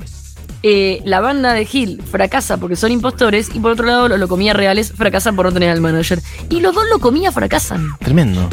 eh, 0.63 1.01
la 1.05 1.21
banda 1.21 1.53
de 1.53 1.65
Gil 1.65 2.03
fracasa 2.03 2.57
porque 2.57 2.77
son 2.77 2.91
impostores. 2.91 3.51
Y 3.55 3.61
por 3.61 3.73
otro 3.73 3.87
lado, 3.87 4.09
los 4.09 4.19
locomías 4.19 4.57
reales 4.57 4.93
fracasan 4.93 5.37
por 5.37 5.47
no 5.47 5.53
tener 5.53 5.71
al 5.71 5.81
manager. 5.81 6.21
Y 6.49 6.61
los 6.61 6.75
dos 6.75 6.85
locomías 6.91 7.33
fracasan. 7.35 7.91
Tremendo. 8.01 8.49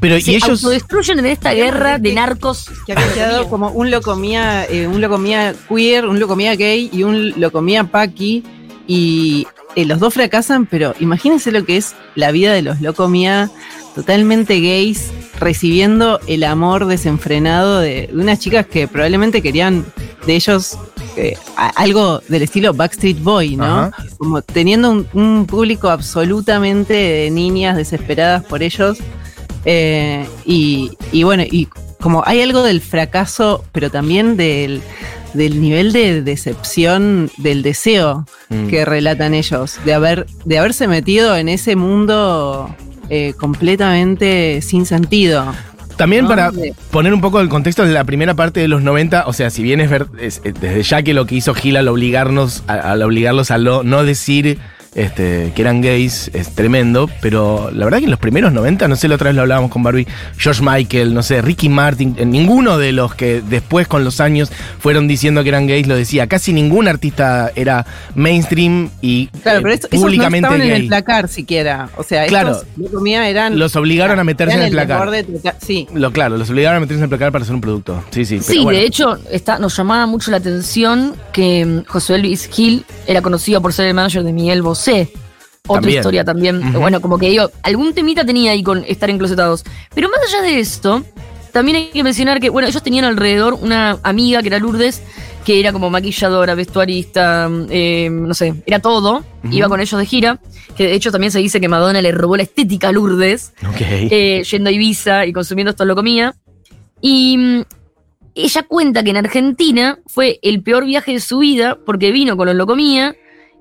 Pero, 0.00 0.20
Se 0.20 0.32
y 0.32 0.34
ellos. 0.36 0.62
autodestruyen 0.62 1.18
en 1.20 1.26
esta 1.26 1.52
guerra 1.52 1.98
de 1.98 2.12
narcos. 2.12 2.70
Que 2.86 2.92
había 2.92 3.12
quedado 3.12 3.48
como 3.48 3.70
un 3.70 3.90
locomía, 3.90 4.64
eh, 4.66 4.86
un 4.86 5.00
locomía 5.00 5.54
queer, 5.68 6.06
un 6.06 6.18
locomía 6.18 6.54
gay 6.56 6.90
y 6.92 7.04
un 7.04 7.32
locomía 7.36 7.84
paqui. 7.84 8.44
Y 8.86 9.46
eh, 9.76 9.84
los 9.84 9.98
dos 9.98 10.14
fracasan, 10.14 10.66
pero 10.66 10.94
imagínense 11.00 11.52
lo 11.52 11.64
que 11.64 11.76
es 11.76 11.94
la 12.14 12.30
vida 12.32 12.52
de 12.52 12.62
los 12.62 12.80
locomía 12.80 13.50
totalmente 13.96 14.60
gays, 14.60 15.10
recibiendo 15.40 16.20
el 16.28 16.44
amor 16.44 16.86
desenfrenado 16.86 17.80
de, 17.80 18.08
unas 18.12 18.38
chicas 18.38 18.66
que 18.66 18.86
probablemente 18.86 19.42
querían 19.42 19.84
de 20.26 20.36
ellos 20.36 20.78
eh, 21.16 21.36
algo 21.56 22.20
del 22.28 22.42
estilo 22.42 22.74
Backstreet 22.74 23.20
Boy, 23.22 23.56
¿no? 23.56 23.64
Ajá. 23.64 23.92
Como 24.18 24.42
teniendo 24.42 24.90
un, 24.90 25.08
un 25.14 25.46
público 25.46 25.88
absolutamente 25.88 26.92
de 26.92 27.30
niñas 27.30 27.76
desesperadas 27.76 28.44
por 28.44 28.62
ellos. 28.62 28.98
Eh, 29.64 30.24
y, 30.44 30.92
y 31.10 31.24
bueno, 31.24 31.42
y 31.50 31.66
como 32.00 32.22
hay 32.24 32.42
algo 32.42 32.62
del 32.62 32.80
fracaso, 32.80 33.64
pero 33.72 33.90
también 33.90 34.36
del, 34.36 34.80
del 35.34 35.60
nivel 35.60 35.92
de 35.92 36.22
decepción 36.22 37.30
del 37.38 37.62
deseo 37.62 38.26
Mm. 38.48 38.68
que 38.68 38.84
relatan 38.84 39.34
ellos, 39.34 39.80
de 39.84 39.92
haber, 39.92 40.26
de 40.44 40.58
haberse 40.58 40.86
metido 40.86 41.36
en 41.36 41.48
ese 41.48 41.74
mundo 41.74 42.72
eh, 43.10 43.34
completamente 43.38 44.60
sin 44.62 44.86
sentido. 44.86 45.44
También 45.96 46.24
¿no? 46.24 46.28
para 46.28 46.50
De- 46.50 46.74
poner 46.90 47.14
un 47.14 47.20
poco 47.22 47.40
el 47.40 47.48
contexto 47.48 47.84
de 47.84 47.92
la 47.92 48.04
primera 48.04 48.34
parte 48.34 48.60
de 48.60 48.68
los 48.68 48.82
90, 48.82 49.26
o 49.26 49.32
sea, 49.32 49.48
si 49.48 49.62
bien 49.62 49.80
es, 49.80 49.88
ver, 49.88 50.06
es- 50.20 50.42
es 50.44 50.54
desde 50.60 50.82
ya 50.82 51.02
que 51.02 51.14
lo 51.14 51.24
que 51.26 51.36
hizo 51.36 51.54
Gil 51.54 51.76
al 51.78 51.88
obligarnos, 51.88 52.62
a- 52.66 52.74
al 52.92 53.02
obligarlos 53.02 53.50
a 53.50 53.56
lo- 53.58 53.82
no 53.82 54.04
decir 54.04 54.58
este, 54.96 55.52
que 55.54 55.62
eran 55.62 55.80
gays, 55.80 56.30
es 56.34 56.50
tremendo, 56.54 57.08
pero 57.20 57.70
la 57.72 57.84
verdad 57.84 57.98
que 57.98 58.04
en 58.04 58.10
los 58.10 58.18
primeros 58.18 58.52
90, 58.52 58.88
no 58.88 58.96
sé, 58.96 59.06
la 59.08 59.14
otra 59.14 59.26
vez 59.28 59.36
lo 59.36 59.42
hablábamos 59.42 59.70
con 59.70 59.82
Barbie, 59.82 60.06
George 60.38 60.62
Michael, 60.64 61.14
no 61.14 61.22
sé, 61.22 61.40
Ricky 61.42 61.68
Martin, 61.68 62.16
ninguno 62.26 62.78
de 62.78 62.92
los 62.92 63.14
que 63.14 63.42
después 63.42 63.86
con 63.86 64.02
los 64.04 64.20
años 64.20 64.50
fueron 64.80 65.06
diciendo 65.06 65.42
que 65.42 65.50
eran 65.50 65.66
gays 65.66 65.86
lo 65.86 65.94
decía, 65.94 66.26
casi 66.26 66.52
ningún 66.52 66.88
artista 66.88 67.52
era 67.54 67.86
mainstream 68.14 68.90
y 69.00 69.26
Claro, 69.42 69.58
eh, 69.58 69.62
pero 69.62 69.74
esto- 69.74 69.86
esos 69.88 70.00
no 70.00 70.06
públicamente 70.06 70.46
estaban 70.46 70.62
en 70.62 70.68
gay. 70.68 70.80
el 70.82 70.88
placar 70.88 71.28
siquiera. 71.28 71.88
O 71.96 72.02
sea, 72.02 72.26
Claro. 72.26 72.52
estos 72.52 72.66
de 73.04 73.30
eran. 73.30 73.58
Los 73.58 73.76
obligaron 73.76 74.18
a 74.18 74.24
meterse 74.24 74.54
en 74.56 74.62
el 74.62 74.70
placar. 74.72 74.98
desborde 75.10 75.24
total- 75.24 75.56
Sí. 75.60 75.86
Lo, 75.94 76.12
claro, 76.12 76.36
los 76.36 76.48
obligaron 76.50 76.78
a 76.78 76.80
meterse 76.80 76.98
en 76.98 77.04
el 77.04 77.08
placar 77.08 77.32
para 77.32 77.42
hacer 77.42 77.54
un 77.54 77.60
producto. 77.60 78.02
Sí, 78.10 78.24
sí. 78.24 78.36
pero 78.40 78.52
Sí, 78.52 78.64
bueno. 78.64 78.78
de 78.78 78.86
hecho, 78.86 79.18
está, 79.30 79.58
nos 79.58 79.76
llamaba 79.76 80.06
mucho 80.06 80.30
la 80.30 80.38
atención 80.38 81.14
que 81.32 81.64
mm, 81.64 81.84
José 81.86 82.18
Luis 82.18 82.48
Gil 82.50 82.84
era 83.06 83.22
conocido 83.22 83.60
por 83.60 83.72
ser 83.72 83.86
el 83.86 83.94
manager 83.94 84.22
de 84.22 84.32
Miguel 84.32 84.62
Bosé. 84.62 84.85
Otra 84.92 85.80
También. 85.80 85.98
historia 85.98 86.24
también. 86.24 86.72
Bueno, 86.74 87.00
como 87.00 87.18
que 87.18 87.28
digo, 87.28 87.50
algún 87.62 87.92
temita 87.92 88.24
tenía 88.24 88.52
ahí 88.52 88.62
con 88.62 88.84
estar 88.86 89.10
enclosetados. 89.10 89.64
Pero 89.94 90.08
más 90.08 90.20
allá 90.28 90.42
de 90.42 90.60
esto, 90.60 91.04
también 91.52 91.76
hay 91.76 91.86
que 91.86 92.04
mencionar 92.04 92.38
que, 92.40 92.50
bueno, 92.50 92.68
ellos 92.68 92.82
tenían 92.82 93.04
alrededor 93.04 93.54
una 93.54 93.98
amiga 94.04 94.42
que 94.42 94.48
era 94.48 94.60
Lourdes, 94.60 95.02
que 95.44 95.58
era 95.58 95.72
como 95.72 95.90
maquilladora, 95.90 96.54
vestuarista, 96.54 97.50
eh, 97.70 98.08
no 98.10 98.34
sé, 98.34 98.62
era 98.64 98.78
todo. 98.78 99.24
Iba 99.50 99.68
con 99.68 99.80
ellos 99.80 99.98
de 99.98 100.06
gira. 100.06 100.38
Que 100.76 100.84
de 100.84 100.94
hecho 100.94 101.10
también 101.10 101.32
se 101.32 101.38
dice 101.38 101.60
que 101.60 101.68
Madonna 101.68 102.02
le 102.02 102.12
robó 102.12 102.36
la 102.36 102.42
estética 102.42 102.88
a 102.90 102.92
Lourdes 102.92 103.52
Ok. 103.66 103.80
eh, 103.80 104.42
yendo 104.48 104.68
a 104.68 104.72
Ibiza 104.72 105.24
y 105.26 105.32
consumiendo 105.32 105.70
esto 105.70 105.84
lo 105.84 105.96
comía. 105.96 106.34
Y 107.00 107.38
mm, 107.38 107.62
ella 108.34 108.62
cuenta 108.64 109.02
que 109.02 109.10
en 109.10 109.16
Argentina 109.16 109.98
fue 110.06 110.38
el 110.42 110.62
peor 110.62 110.84
viaje 110.84 111.12
de 111.12 111.20
su 111.20 111.38
vida 111.38 111.78
porque 111.86 112.12
vino 112.12 112.36
con 112.36 112.46
los 112.46 112.54
locomía 112.54 113.16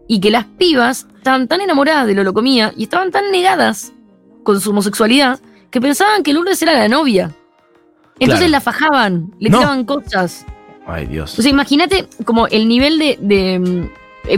y 0.08 0.20
que 0.20 0.32
las 0.32 0.46
pibas 0.46 1.08
estaban 1.18 1.48
tan 1.48 1.62
enamoradas 1.62 2.08
de 2.08 2.14
lo 2.16 2.24
locomía 2.24 2.72
y 2.76 2.84
estaban 2.84 3.12
tan 3.12 3.32
negadas 3.32 3.94
con 4.44 4.60
su 4.62 4.70
homosexualidad 4.72 5.40
que 5.72 5.82
pensaban 5.82 6.24
que 6.24 6.34
Lourdes 6.34 6.62
era 6.62 6.74
la 6.74 6.88
novia. 6.88 7.32
Entonces 8.20 8.48
Claro. 8.48 8.52
la 8.52 8.62
fajaban, 8.62 9.34
le 9.40 9.50
No. 9.50 9.58
tiraban 9.58 9.86
cosas. 9.86 10.46
Ay, 10.88 11.08
Dios. 11.08 11.38
O 11.38 11.42
sea, 11.42 11.50
imagínate 11.52 12.08
como 12.26 12.48
el 12.48 12.68
nivel 12.68 13.00
de, 13.00 13.18
de, 13.20 13.90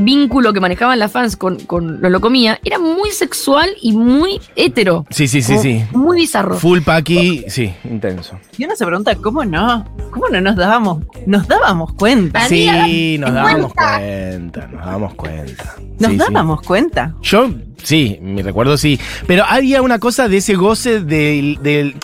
vínculo 0.01 0.53
que 0.53 0.59
manejaban 0.59 0.99
las 0.99 1.11
fans 1.11 1.35
con, 1.37 1.59
con 1.61 2.01
lo 2.01 2.09
locomía 2.09 2.59
era 2.63 2.79
muy 2.79 3.11
sexual 3.11 3.69
y 3.81 3.93
muy 3.93 4.39
hetero. 4.55 5.05
Sí, 5.09 5.27
sí, 5.27 5.41
sí, 5.41 5.57
sí. 5.57 5.83
Muy 5.91 6.17
bizarro. 6.17 6.57
Full 6.57 6.81
Paki, 6.81 7.45
sí, 7.47 7.73
intenso. 7.83 8.39
Y 8.57 8.65
uno 8.65 8.75
se 8.75 8.85
pregunta, 8.85 9.15
¿cómo 9.15 9.45
no? 9.45 9.85
¿Cómo 10.11 10.29
no 10.29 10.41
nos 10.41 10.55
dábamos, 10.55 11.03
nos 11.25 11.47
dábamos 11.47 11.93
cuenta? 11.93 12.47
Sí, 12.47 13.17
nos 13.19 13.33
dábamos 13.33 13.73
cuenta, 13.73 14.67
nos 14.67 14.85
dábamos 14.85 15.13
cuenta. 15.15 15.75
Nos 15.99 16.11
Sí, 16.11 16.17
sí. 16.17 16.17
dábamos 16.17 16.61
cuenta. 16.61 17.15
Yo, 17.21 17.49
sí, 17.83 18.19
mi 18.21 18.41
recuerdo 18.41 18.77
sí. 18.77 18.99
Pero 19.25 19.43
había 19.47 19.81
una 19.81 19.99
cosa 19.99 20.27
de 20.27 20.37
ese 20.37 20.55
goce 20.55 21.01
del. 21.01 21.57
del 21.61 21.95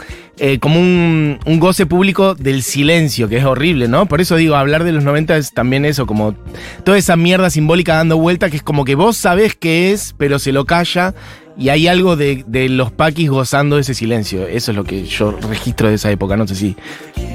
eh, 0.45 0.59
como 0.59 0.77
un, 0.77 1.39
un 1.45 1.59
goce 1.61 1.85
público 1.85 2.35
del 2.35 2.63
silencio, 2.63 3.29
que 3.29 3.37
es 3.37 3.45
horrible, 3.45 3.87
¿no? 3.87 4.07
Por 4.07 4.19
eso 4.19 4.35
digo, 4.35 4.55
hablar 4.55 4.83
de 4.83 4.91
los 4.91 5.01
90 5.01 5.37
es 5.37 5.53
también 5.53 5.85
eso, 5.85 6.05
como 6.05 6.35
toda 6.83 6.97
esa 6.97 7.15
mierda 7.15 7.49
simbólica 7.49 7.95
dando 7.95 8.17
vuelta, 8.17 8.49
que 8.49 8.57
es 8.57 8.61
como 8.61 8.83
que 8.83 8.95
vos 8.95 9.15
sabés 9.15 9.55
qué 9.55 9.93
es, 9.93 10.13
pero 10.17 10.39
se 10.39 10.51
lo 10.51 10.65
calla. 10.65 11.15
Y 11.57 11.69
hay 11.69 11.87
algo 11.87 12.17
de, 12.17 12.43
de 12.45 12.67
los 12.67 12.91
paquis 12.91 13.29
gozando 13.29 13.77
de 13.77 13.83
ese 13.83 13.93
silencio. 13.93 14.45
Eso 14.45 14.71
es 14.71 14.75
lo 14.75 14.83
que 14.83 15.05
yo 15.05 15.31
registro 15.31 15.87
de 15.87 15.95
esa 15.95 16.11
época. 16.11 16.35
No 16.35 16.45
sé 16.45 16.55
si 16.55 16.75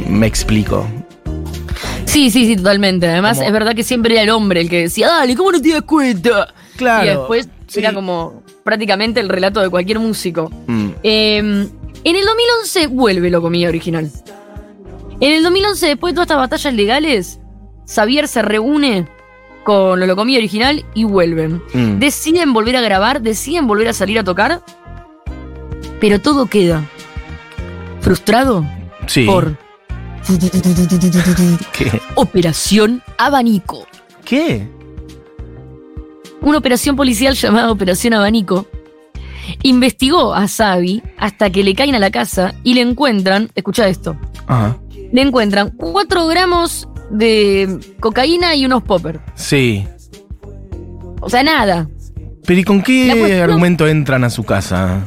me 0.07 0.27
explico. 0.27 0.87
Sí, 2.05 2.31
sí, 2.31 2.45
sí, 2.45 2.57
totalmente. 2.57 3.09
Además, 3.09 3.41
es 3.41 3.53
verdad 3.53 3.75
que 3.75 3.85
siempre 3.85 4.13
era 4.17 4.25
el 4.25 4.29
hombre 4.29 4.61
el 4.61 4.69
que 4.69 4.83
decía, 4.83 5.09
dale, 5.09 5.35
¿cómo 5.35 5.53
no 5.53 5.63
te 5.63 5.71
das 5.71 5.81
cuenta? 5.81 6.53
Claro. 6.77 7.07
y 7.07 7.09
después 7.09 7.49
sí. 7.69 7.81
era 7.81 7.95
como 7.95 8.43
prácticamente 8.65 9.19
el 9.21 9.31
relato 9.31 9.63
de 9.63 9.71
cualquier 9.71 9.99
músico. 9.99 10.53
Mm. 10.67 10.91
Eh, 11.03 11.69
en 12.05 12.17
el 12.17 12.25
2011 12.25 12.87
vuelve 12.89 13.31
Locomía 13.31 13.69
original. 13.69 14.11
En 15.21 15.33
el 15.33 15.43
2011, 15.43 15.87
después 15.87 16.13
de 16.13 16.15
todas 16.15 16.27
estas 16.27 16.39
batallas 16.39 16.75
legales, 16.75 17.41
Xavier 17.93 18.29
se 18.29 18.43
reúne 18.43 19.09
con 19.65 19.99
lo 20.01 20.07
Locomía 20.07 20.39
original 20.39 20.85
y 20.95 21.05
vuelven. 21.05 21.63
Mm. 21.75 21.99
Deciden 21.99 22.53
volver 22.53 22.77
a 22.77 22.81
grabar, 22.81 23.21
deciden 23.21 23.67
volver 23.67 23.89
a 23.89 23.93
salir 23.93 24.19
a 24.19 24.25
tocar, 24.25 24.63
pero 26.01 26.21
todo 26.21 26.47
queda 26.47 26.85
frustrado 28.01 28.65
Sí. 29.07 29.25
por 29.27 29.57
¿Qué? 31.73 32.01
Operación 32.15 33.03
Abanico. 33.17 33.87
¿Qué? 34.25 34.69
Una 36.41 36.59
operación 36.59 36.97
policial 36.97 37.35
llamada 37.35 37.71
Operación 37.71 38.15
Abanico 38.15 38.67
investigó 39.63 40.35
a 40.35 40.47
Xavi 40.49 41.03
hasta 41.19 41.51
que 41.51 41.63
le 41.65 41.75
caen 41.75 41.95
a 41.95 41.99
la 41.99 42.11
casa 42.11 42.55
y 42.65 42.75
le 42.75 42.81
encuentran, 42.83 43.51
escucha 43.55 43.89
esto, 43.89 44.17
Ajá. 44.47 44.77
le 45.13 45.23
encuentran 45.23 45.71
4 45.77 46.27
gramos 46.27 46.89
de 47.11 47.79
cocaína 48.01 48.55
y 48.55 48.67
unos 48.67 48.83
poppers. 48.83 49.21
Sí. 49.35 49.87
O 51.21 51.29
sea, 51.31 51.43
nada. 51.43 51.89
Pero 52.47 52.61
¿y 52.61 52.65
con 52.65 52.83
qué 52.83 53.15
cuestión- 53.19 53.41
argumento 53.43 53.87
entran 53.89 54.25
a 54.25 54.31
su 54.31 54.45
casa? 54.45 55.03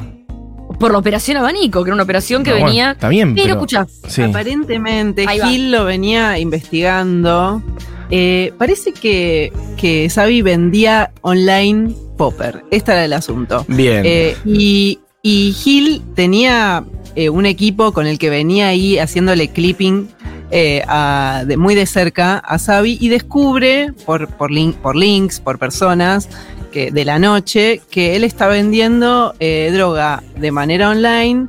Por 0.78 0.92
la 0.92 0.98
operación 0.98 1.36
Abanico, 1.36 1.82
que 1.84 1.88
era 1.90 1.94
una 1.94 2.02
operación 2.02 2.42
que 2.42 2.50
No, 2.50 2.56
bueno, 2.56 2.66
venía. 2.68 2.90
está 2.92 3.08
bien, 3.08 3.34
pero 3.34 3.44
pero- 3.44 3.54
escucha, 3.56 3.86
Sí. 4.08 4.22
Aparentemente. 4.22 5.26
Gil 5.28 5.70
lo 5.70 5.84
venía 5.84 6.38
investigando. 6.38 7.62
Eh, 8.10 8.52
parece 8.58 8.92
que, 8.92 9.52
que 9.76 10.08
Xavi 10.10 10.42
vendía 10.42 11.12
online 11.22 11.94
Popper. 12.18 12.62
Este 12.70 12.92
era 12.92 13.04
el 13.04 13.12
asunto. 13.12 13.64
Bien. 13.68 14.02
Eh, 14.04 14.36
y, 14.44 14.98
y 15.22 15.52
Gil 15.52 16.02
tenía 16.14 16.84
eh, 17.14 17.28
un 17.30 17.46
equipo 17.46 17.92
con 17.92 18.06
el 18.06 18.18
que 18.18 18.30
venía 18.30 18.68
ahí 18.68 18.98
haciéndole 18.98 19.48
clipping 19.48 20.08
eh, 20.50 20.82
a- 20.86 21.44
de, 21.46 21.56
muy 21.56 21.74
de 21.74 21.86
cerca 21.86 22.38
a 22.44 22.58
Xavi 22.58 22.98
y 23.00 23.08
descubre 23.08 23.92
por, 24.04 24.28
por, 24.28 24.50
link- 24.50 24.76
por 24.76 24.96
links, 24.96 25.40
por 25.40 25.58
personas 25.58 26.28
que, 26.72 26.90
de 26.90 27.04
la 27.04 27.18
noche, 27.18 27.80
que 27.90 28.16
él 28.16 28.24
está 28.24 28.46
vendiendo 28.48 29.34
eh, 29.40 29.70
droga 29.72 30.22
de 30.38 30.50
manera 30.52 30.90
online 30.90 31.46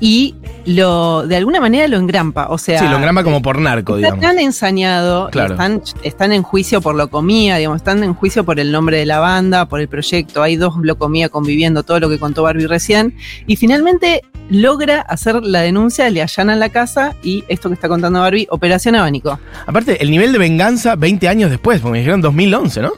y 0.00 0.34
lo 0.64 1.26
de 1.26 1.36
alguna 1.36 1.60
manera 1.60 1.86
lo 1.88 1.98
engrampa. 1.98 2.48
O 2.48 2.58
sea, 2.58 2.78
sí, 2.80 2.86
lo 2.88 2.96
engrama 2.96 3.22
como 3.22 3.42
por 3.42 3.58
narco, 3.60 3.96
Está 3.96 4.08
digamos. 4.08 4.20
tan 4.24 4.38
ensañado, 4.38 5.28
Claro. 5.30 5.52
están, 5.52 5.82
están 6.02 6.32
en 6.32 6.42
juicio 6.42 6.80
por 6.80 6.94
locomía, 6.94 7.56
digamos, 7.58 7.76
están 7.76 8.02
en 8.02 8.14
juicio 8.14 8.44
por 8.44 8.58
el 8.58 8.72
nombre 8.72 8.96
de 8.98 9.06
la 9.06 9.18
banda, 9.18 9.66
por 9.68 9.80
el 9.80 9.88
proyecto. 9.88 10.42
Hay 10.42 10.56
dos 10.56 10.74
locomía 10.82 11.28
conviviendo, 11.28 11.82
todo 11.82 12.00
lo 12.00 12.08
que 12.08 12.18
contó 12.18 12.42
Barbie 12.42 12.66
recién. 12.66 13.14
Y 13.46 13.56
finalmente 13.56 14.22
logra 14.48 15.00
hacer 15.02 15.42
la 15.44 15.60
denuncia, 15.60 16.08
le 16.10 16.22
allanan 16.22 16.58
la 16.58 16.70
casa 16.70 17.14
y 17.22 17.44
esto 17.48 17.68
que 17.68 17.74
está 17.74 17.88
contando 17.88 18.20
Barbie, 18.20 18.46
Operación 18.50 18.94
Abanico. 18.96 19.38
Aparte, 19.66 20.02
el 20.02 20.10
nivel 20.10 20.32
de 20.32 20.38
venganza 20.38 20.96
20 20.96 21.28
años 21.28 21.50
después, 21.50 21.80
porque 21.80 21.92
me 21.92 21.98
dijeron 21.98 22.20
2011, 22.20 22.82
¿no? 22.82 22.92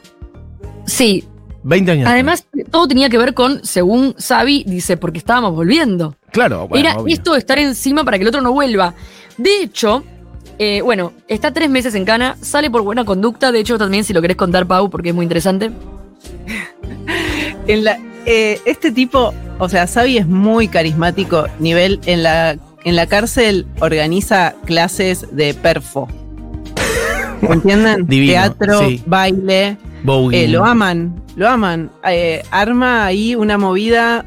sí. 0.85 1.23
20 1.63 1.91
años 1.91 2.09
Además, 2.09 2.45
todo 2.71 2.87
tenía 2.87 3.09
que 3.09 3.17
ver 3.17 3.33
con, 3.33 3.63
según 3.65 4.15
Xavi, 4.15 4.65
dice, 4.67 4.97
porque 4.97 5.17
estábamos 5.17 5.55
volviendo. 5.55 6.15
Claro, 6.31 6.67
bueno, 6.67 6.87
Era 6.87 6.99
obvio. 6.99 7.13
esto 7.13 7.33
de 7.33 7.39
estar 7.39 7.59
encima 7.59 8.03
para 8.03 8.17
que 8.17 8.23
el 8.23 8.27
otro 8.27 8.41
no 8.41 8.51
vuelva. 8.51 8.93
De 9.37 9.61
hecho, 9.63 10.03
eh, 10.59 10.81
bueno, 10.81 11.13
está 11.27 11.51
tres 11.51 11.69
meses 11.69 11.95
en 11.95 12.05
cana, 12.05 12.37
sale 12.41 12.69
por 12.69 12.81
buena 12.81 13.05
conducta. 13.05 13.51
De 13.51 13.59
hecho, 13.59 13.77
también, 13.77 14.03
si 14.03 14.13
lo 14.13 14.21
querés 14.21 14.37
contar, 14.37 14.67
Pau, 14.67 14.89
porque 14.89 15.09
es 15.09 15.15
muy 15.15 15.23
interesante. 15.23 15.71
En 17.67 17.83
la, 17.83 17.97
eh, 18.25 18.59
este 18.65 18.91
tipo, 18.91 19.33
o 19.59 19.69
sea, 19.69 19.87
Xavi 19.87 20.17
es 20.17 20.27
muy 20.27 20.67
carismático, 20.67 21.45
nivel 21.59 21.99
en 22.05 22.23
la, 22.23 22.57
en 22.83 22.95
la 22.95 23.07
cárcel 23.07 23.65
organiza 23.79 24.55
clases 24.65 25.27
de 25.35 25.53
perfo. 25.53 26.07
¿Me 27.41 27.49
entienden? 27.55 28.05
Divino, 28.05 28.33
Teatro, 28.33 28.79
sí. 28.79 29.01
baile. 29.05 29.77
Bowie. 30.03 30.43
Eh, 30.45 30.47
lo 30.47 30.65
aman, 30.65 31.21
lo 31.35 31.47
aman. 31.49 31.89
Eh, 32.07 32.43
arma 32.51 33.05
ahí 33.05 33.35
una 33.35 33.57
movida 33.57 34.25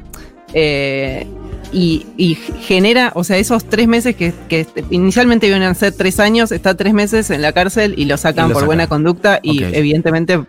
eh, 0.55 1.27
y, 1.73 2.07
y 2.17 2.35
genera, 2.63 3.13
o 3.15 3.25
sea, 3.25 3.37
esos 3.39 3.65
tres 3.69 3.87
meses 3.89 4.17
que, 4.17 4.33
que 4.49 4.67
inicialmente 4.91 5.47
iban 5.47 5.63
a 5.63 5.75
ser 5.75 5.93
tres 5.93 6.19
años, 6.21 6.53
está 6.53 6.75
tres 6.77 6.95
meses 6.95 7.31
en 7.31 7.43
la 7.43 7.53
cárcel 7.53 7.95
y 7.97 8.05
lo 8.07 8.17
sacan 8.17 8.47
Y 8.47 8.49
lo 8.49 8.53
por 8.55 8.61
sacan. 8.63 8.67
buena 8.69 8.87
conducta 8.87 9.41
y 9.43 9.63
evidentemente 9.63 10.41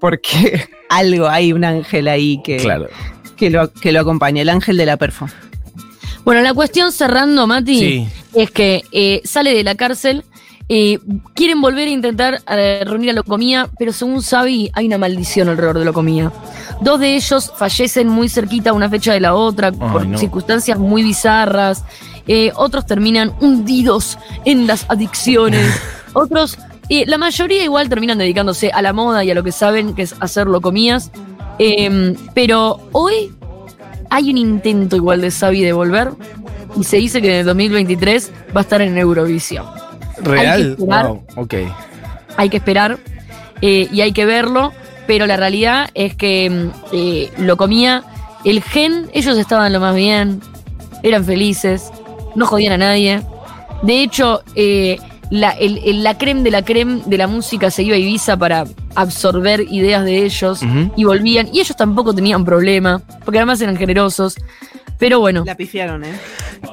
porque 0.00 0.68
algo 0.90 1.28
hay, 1.28 1.52
un 1.52 1.64
ángel 1.64 2.08
ahí 2.08 2.40
que, 2.44 2.56
Claro. 2.58 2.86
que, 3.36 3.50
lo, 3.50 3.72
que 3.72 3.92
lo 3.92 4.00
acompaña, 4.00 4.42
el 4.42 4.48
ángel 4.48 4.76
de 4.76 4.86
la 4.86 4.96
perfo. 4.96 5.26
Bueno, 6.24 6.42
la 6.42 6.52
cuestión 6.52 6.92
cerrando, 6.92 7.46
Mati, 7.46 7.78
Sí. 7.78 8.08
es 8.34 8.50
que 8.50 8.82
eh, 8.92 9.22
sale 9.24 9.54
de 9.54 9.64
la 9.64 9.76
cárcel. 9.76 10.24
Eh, 10.68 10.98
quieren 11.34 11.60
volver 11.60 11.88
a 11.88 11.90
intentar 11.90 12.42
eh, 12.48 12.82
reunir 12.84 13.10
a 13.10 13.12
Locomía, 13.14 13.68
pero 13.78 13.92
según 13.92 14.20
Xavi 14.20 14.70
hay 14.74 14.86
una 14.86 14.98
maldición 14.98 15.48
alrededor 15.48 15.78
de 15.78 15.84
Locomía. 15.84 16.32
Dos 16.80 17.00
de 17.00 17.16
ellos 17.16 17.52
fallecen 17.56 18.08
muy 18.08 18.28
cerquita 18.28 18.72
una 18.72 18.88
fecha 18.88 19.12
de 19.12 19.20
la 19.20 19.34
otra 19.34 19.72
por 19.72 20.06
no. 20.06 20.18
circunstancias 20.18 20.78
muy 20.78 21.02
bizarras. 21.02 21.84
Eh, 22.26 22.52
otros 22.56 22.86
terminan 22.86 23.32
hundidos 23.40 24.18
en 24.44 24.66
las 24.66 24.84
adicciones. 24.88 25.80
otros, 26.12 26.58
eh, 26.90 27.04
la 27.06 27.18
mayoría 27.18 27.64
igual 27.64 27.88
terminan 27.88 28.18
dedicándose 28.18 28.70
a 28.70 28.82
la 28.82 28.92
moda 28.92 29.24
y 29.24 29.30
a 29.30 29.34
lo 29.34 29.42
que 29.42 29.52
saben, 29.52 29.94
que 29.94 30.02
es 30.02 30.14
hacer 30.20 30.46
locomías. 30.46 31.10
Eh, 31.58 32.14
pero 32.34 32.80
hoy 32.92 33.32
hay 34.10 34.30
un 34.30 34.36
intento 34.36 34.96
igual 34.96 35.20
de 35.20 35.30
Xavi 35.30 35.62
de 35.62 35.72
volver 35.72 36.10
y 36.76 36.84
se 36.84 36.98
dice 36.98 37.20
que 37.20 37.30
en 37.30 37.36
el 37.40 37.46
2023 37.46 38.30
va 38.54 38.60
a 38.60 38.62
estar 38.62 38.82
en 38.82 38.96
Eurovisión. 38.96 39.66
Real. 40.22 40.70
esperar. 40.72 41.06
Wow, 41.06 41.24
ok. 41.36 41.54
Hay 42.36 42.48
que 42.50 42.56
esperar 42.58 42.98
eh, 43.62 43.88
y 43.92 44.00
hay 44.00 44.12
que 44.12 44.24
verlo, 44.26 44.72
pero 45.06 45.26
la 45.26 45.36
realidad 45.36 45.90
es 45.94 46.14
que 46.14 46.48
mm, 46.50 46.70
eh, 46.92 47.30
lo 47.38 47.56
comía 47.56 48.04
el 48.44 48.62
gen, 48.62 49.10
ellos 49.12 49.36
estaban 49.36 49.72
lo 49.72 49.80
más 49.80 49.94
bien, 49.96 50.40
eran 51.02 51.24
felices, 51.24 51.90
no 52.36 52.46
jodían 52.46 52.72
a 52.74 52.78
nadie. 52.78 53.20
De 53.82 54.02
hecho, 54.02 54.42
eh, 54.54 54.98
la, 55.30 55.50
el- 55.50 55.78
el- 55.84 56.02
la 56.04 56.16
creme 56.16 56.42
de 56.42 56.50
la 56.50 56.62
creme 56.62 57.02
de 57.04 57.18
la 57.18 57.26
música 57.26 57.70
se 57.70 57.82
iba 57.82 57.96
a 57.96 57.98
Ibiza 57.98 58.36
para 58.36 58.64
absorber 58.94 59.60
ideas 59.70 60.04
de 60.04 60.24
ellos 60.24 60.60
y 60.96 61.04
volvían, 61.04 61.48
y 61.52 61.60
ellos 61.60 61.76
tampoco 61.76 62.14
tenían 62.14 62.44
problema, 62.44 63.02
porque 63.24 63.38
además 63.38 63.60
eran 63.60 63.76
generosos. 63.76 64.36
Pero 64.98 65.20
bueno, 65.20 65.44
La 65.46 65.56
pifiaron, 65.56 66.04
¿eh? 66.04 66.12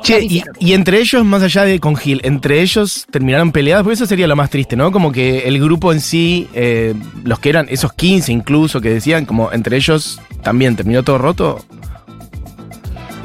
Che, 0.02 0.20
y, 0.24 0.44
y 0.60 0.74
entre 0.74 1.00
ellos, 1.00 1.24
más 1.24 1.44
allá 1.44 1.64
de 1.64 1.80
con 1.80 1.96
Gil, 1.96 2.22
entre 2.24 2.62
ellos 2.62 3.06
terminaron 3.12 3.52
peleados, 3.52 3.84
porque 3.84 3.94
eso 3.94 4.06
sería 4.08 4.28
lo 4.28 4.36
más 4.36 4.50
triste, 4.50 4.76
¿no? 4.76 4.92
Como 4.92 5.12
que 5.12 5.48
el 5.48 5.60
grupo 5.60 5.94
en 5.94 6.02
sí, 6.02 6.48
eh, 6.54 6.94
los 7.24 7.40
que 7.40 7.50
eran 7.50 7.68
esos 7.70 7.94
15 7.94 8.32
incluso, 8.32 8.82
que 8.82 8.90
decían, 8.90 9.26
como 9.26 9.52
entre 9.52 9.78
ellos 9.78 10.20
también 10.44 10.76
terminó 10.76 11.04
todo 11.04 11.18
roto. 11.20 11.64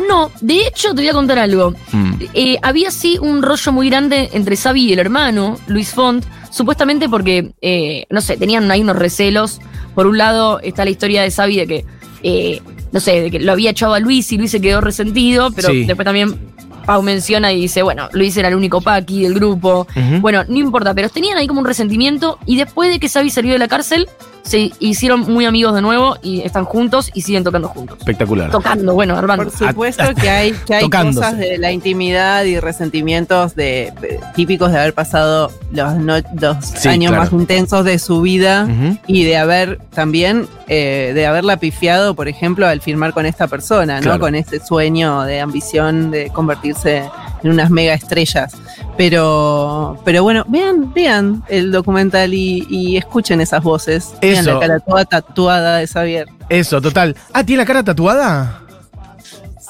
no, 0.09 0.31
de 0.41 0.67
hecho 0.67 0.89
te 0.95 1.03
voy 1.03 1.09
a 1.09 1.13
contar 1.13 1.39
algo. 1.39 1.73
Mm. 1.93 2.13
Eh, 2.35 2.59
había 2.63 2.91
sí 2.91 3.17
un 3.21 3.43
rollo 3.43 3.73
muy 3.73 3.89
grande 3.89 4.29
entre 4.33 4.57
Xavi 4.57 4.85
y 4.87 4.93
el 4.93 4.99
hermano, 4.99 5.57
Luis 5.69 5.95
Font, 5.95 6.25
supuestamente 6.51 7.09
porque, 7.09 7.53
eh, 7.63 8.07
no 8.11 8.21
sé, 8.21 8.37
tenían 8.37 8.71
ahí 8.71 8.81
unos 8.83 8.97
recelos. 8.97 9.61
Por 9.95 10.07
un 10.07 10.19
lado 10.19 10.61
está 10.61 10.85
la 10.85 10.91
historia 10.91 11.23
de 11.23 11.31
Xavi 11.31 11.57
de 11.57 11.67
que, 11.67 11.85
eh, 12.23 12.61
no 12.92 13.00
sé, 13.00 13.20
de 13.22 13.31
que 13.31 13.38
lo 13.40 13.53
había 13.53 13.70
echado 13.70 13.94
a 13.94 14.00
Luis 14.00 14.31
y 14.33 14.38
Luis 14.38 14.50
se 14.50 14.61
quedó 14.61 14.81
resentido, 14.81 15.50
pero 15.55 15.68
Sí. 15.68 15.85
después 15.85 16.05
también 16.05 16.38
Pau 16.87 17.03
menciona 17.03 17.53
y 17.53 17.61
dice, 17.61 17.83
bueno, 17.83 18.09
Luis 18.12 18.37
era 18.37 18.48
el 18.48 18.55
único 18.55 18.81
paqui 18.81 19.22
del 19.22 19.35
grupo. 19.35 19.87
Bueno, 20.20 20.44
no 20.48 20.57
importa, 20.59 20.92
pero 20.94 21.09
tenían 21.09 21.37
ahí 21.38 21.46
como 21.46 21.61
un 21.61 21.66
resentimiento 21.66 22.38
y 22.46 22.57
después 22.57 22.90
de 22.90 22.98
que 22.98 23.09
Xavi 23.09 23.31
salió 23.31 23.53
de 23.53 23.59
la 23.59 23.68
cárcel, 23.68 24.09
se 24.42 24.70
hicieron 24.79 25.20
muy 25.33 25.44
amigos 25.46 25.74
de 25.74 25.83
nuevo 25.83 26.16
y 26.22 26.40
están 26.40 26.64
juntos 26.64 27.11
y 27.14 27.22
siguen 27.22 27.44
tocando 27.44 27.68
juntos. 27.68 27.98
Espectacular. 27.98 28.50
Tocando, 28.50 28.94
bueno, 28.94 29.16
armando. 29.16 29.44
Por 29.44 29.53
supuesto 29.68 30.05
que 30.20 30.29
hay, 30.31 30.53
que 30.66 30.74
hay 30.74 30.88
cosas 30.90 31.37
de 31.38 31.59
la 31.59 31.72
intimidad 31.72 32.44
y 32.44 32.59
resentimientos 32.59 33.55
de, 33.55 33.92
de- 34.00 34.20
típicos 34.35 34.72
de 34.72 34.79
haber 34.81 34.94
pasado 34.94 35.50
los, 35.72 35.94
no- 35.96 36.14
los 36.40 36.57
Sí, 36.64 36.88
años 36.88 37.11
claro. 37.11 37.24
más 37.24 37.33
intensos 37.33 37.85
de 37.85 37.98
su 37.98 38.20
vida 38.22 38.68
y 39.07 39.24
de 39.24 39.37
haber 39.37 39.79
también, 39.94 40.46
eh, 40.68 41.12
de 41.14 41.26
haberla 41.26 41.59
pifiado, 41.59 42.14
por 42.14 42.29
ejemplo, 42.29 42.66
al 42.66 42.81
firmar 42.81 43.12
con 43.12 43.26
esta 43.26 43.46
persona, 43.48 43.96
¿no? 43.96 44.03
Claro. 44.03 44.20
Con 44.20 44.35
ese 44.35 44.64
sueño 44.64 45.22
de 45.22 45.40
ambición 45.40 46.11
de 46.11 46.31
convertirse 46.31 47.03
en 47.42 47.50
unas 47.50 47.70
mega 47.70 47.94
estrellas. 47.94 48.55
Pero, 48.96 50.00
pero 50.05 50.22
bueno, 50.22 50.44
vean, 50.48 50.92
vean 50.92 51.42
el 51.48 51.72
documental 51.72 52.35
y, 52.35 52.66
y 52.68 52.96
escuchen 52.96 53.40
esas 53.40 53.62
voces. 53.62 54.12
Vean 54.20 54.42
Eso. 54.42 54.55
la 54.55 54.61
cara 54.61 54.81
toda 54.81 55.05
tatuada 55.05 55.79
de 55.79 55.87
Xavier. 55.87 56.29
Eso, 56.48 56.81
total. 56.81 57.16
Ah, 57.33 57.44
¿tiene 57.44 57.62
la 57.62 57.66
cara 57.66 57.83
tatuada? 57.83 58.62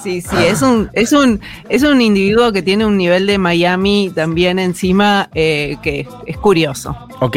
Sí, 0.03 0.23
sí, 0.23 0.37
es 0.47 0.63
un, 0.63 0.89
es 0.95 1.13
un, 1.13 1.41
es 1.69 1.83
un 1.83 2.01
individuo 2.01 2.53
que 2.53 2.63
tiene 2.63 2.87
un 2.87 2.97
nivel 2.97 3.27
de 3.27 3.37
Miami 3.37 4.11
también 4.15 4.59
encima 4.59 5.29
eh, 5.35 5.77
que 5.83 6.09
es 6.27 6.39
curioso. 6.39 6.97
Ok. 7.21 7.37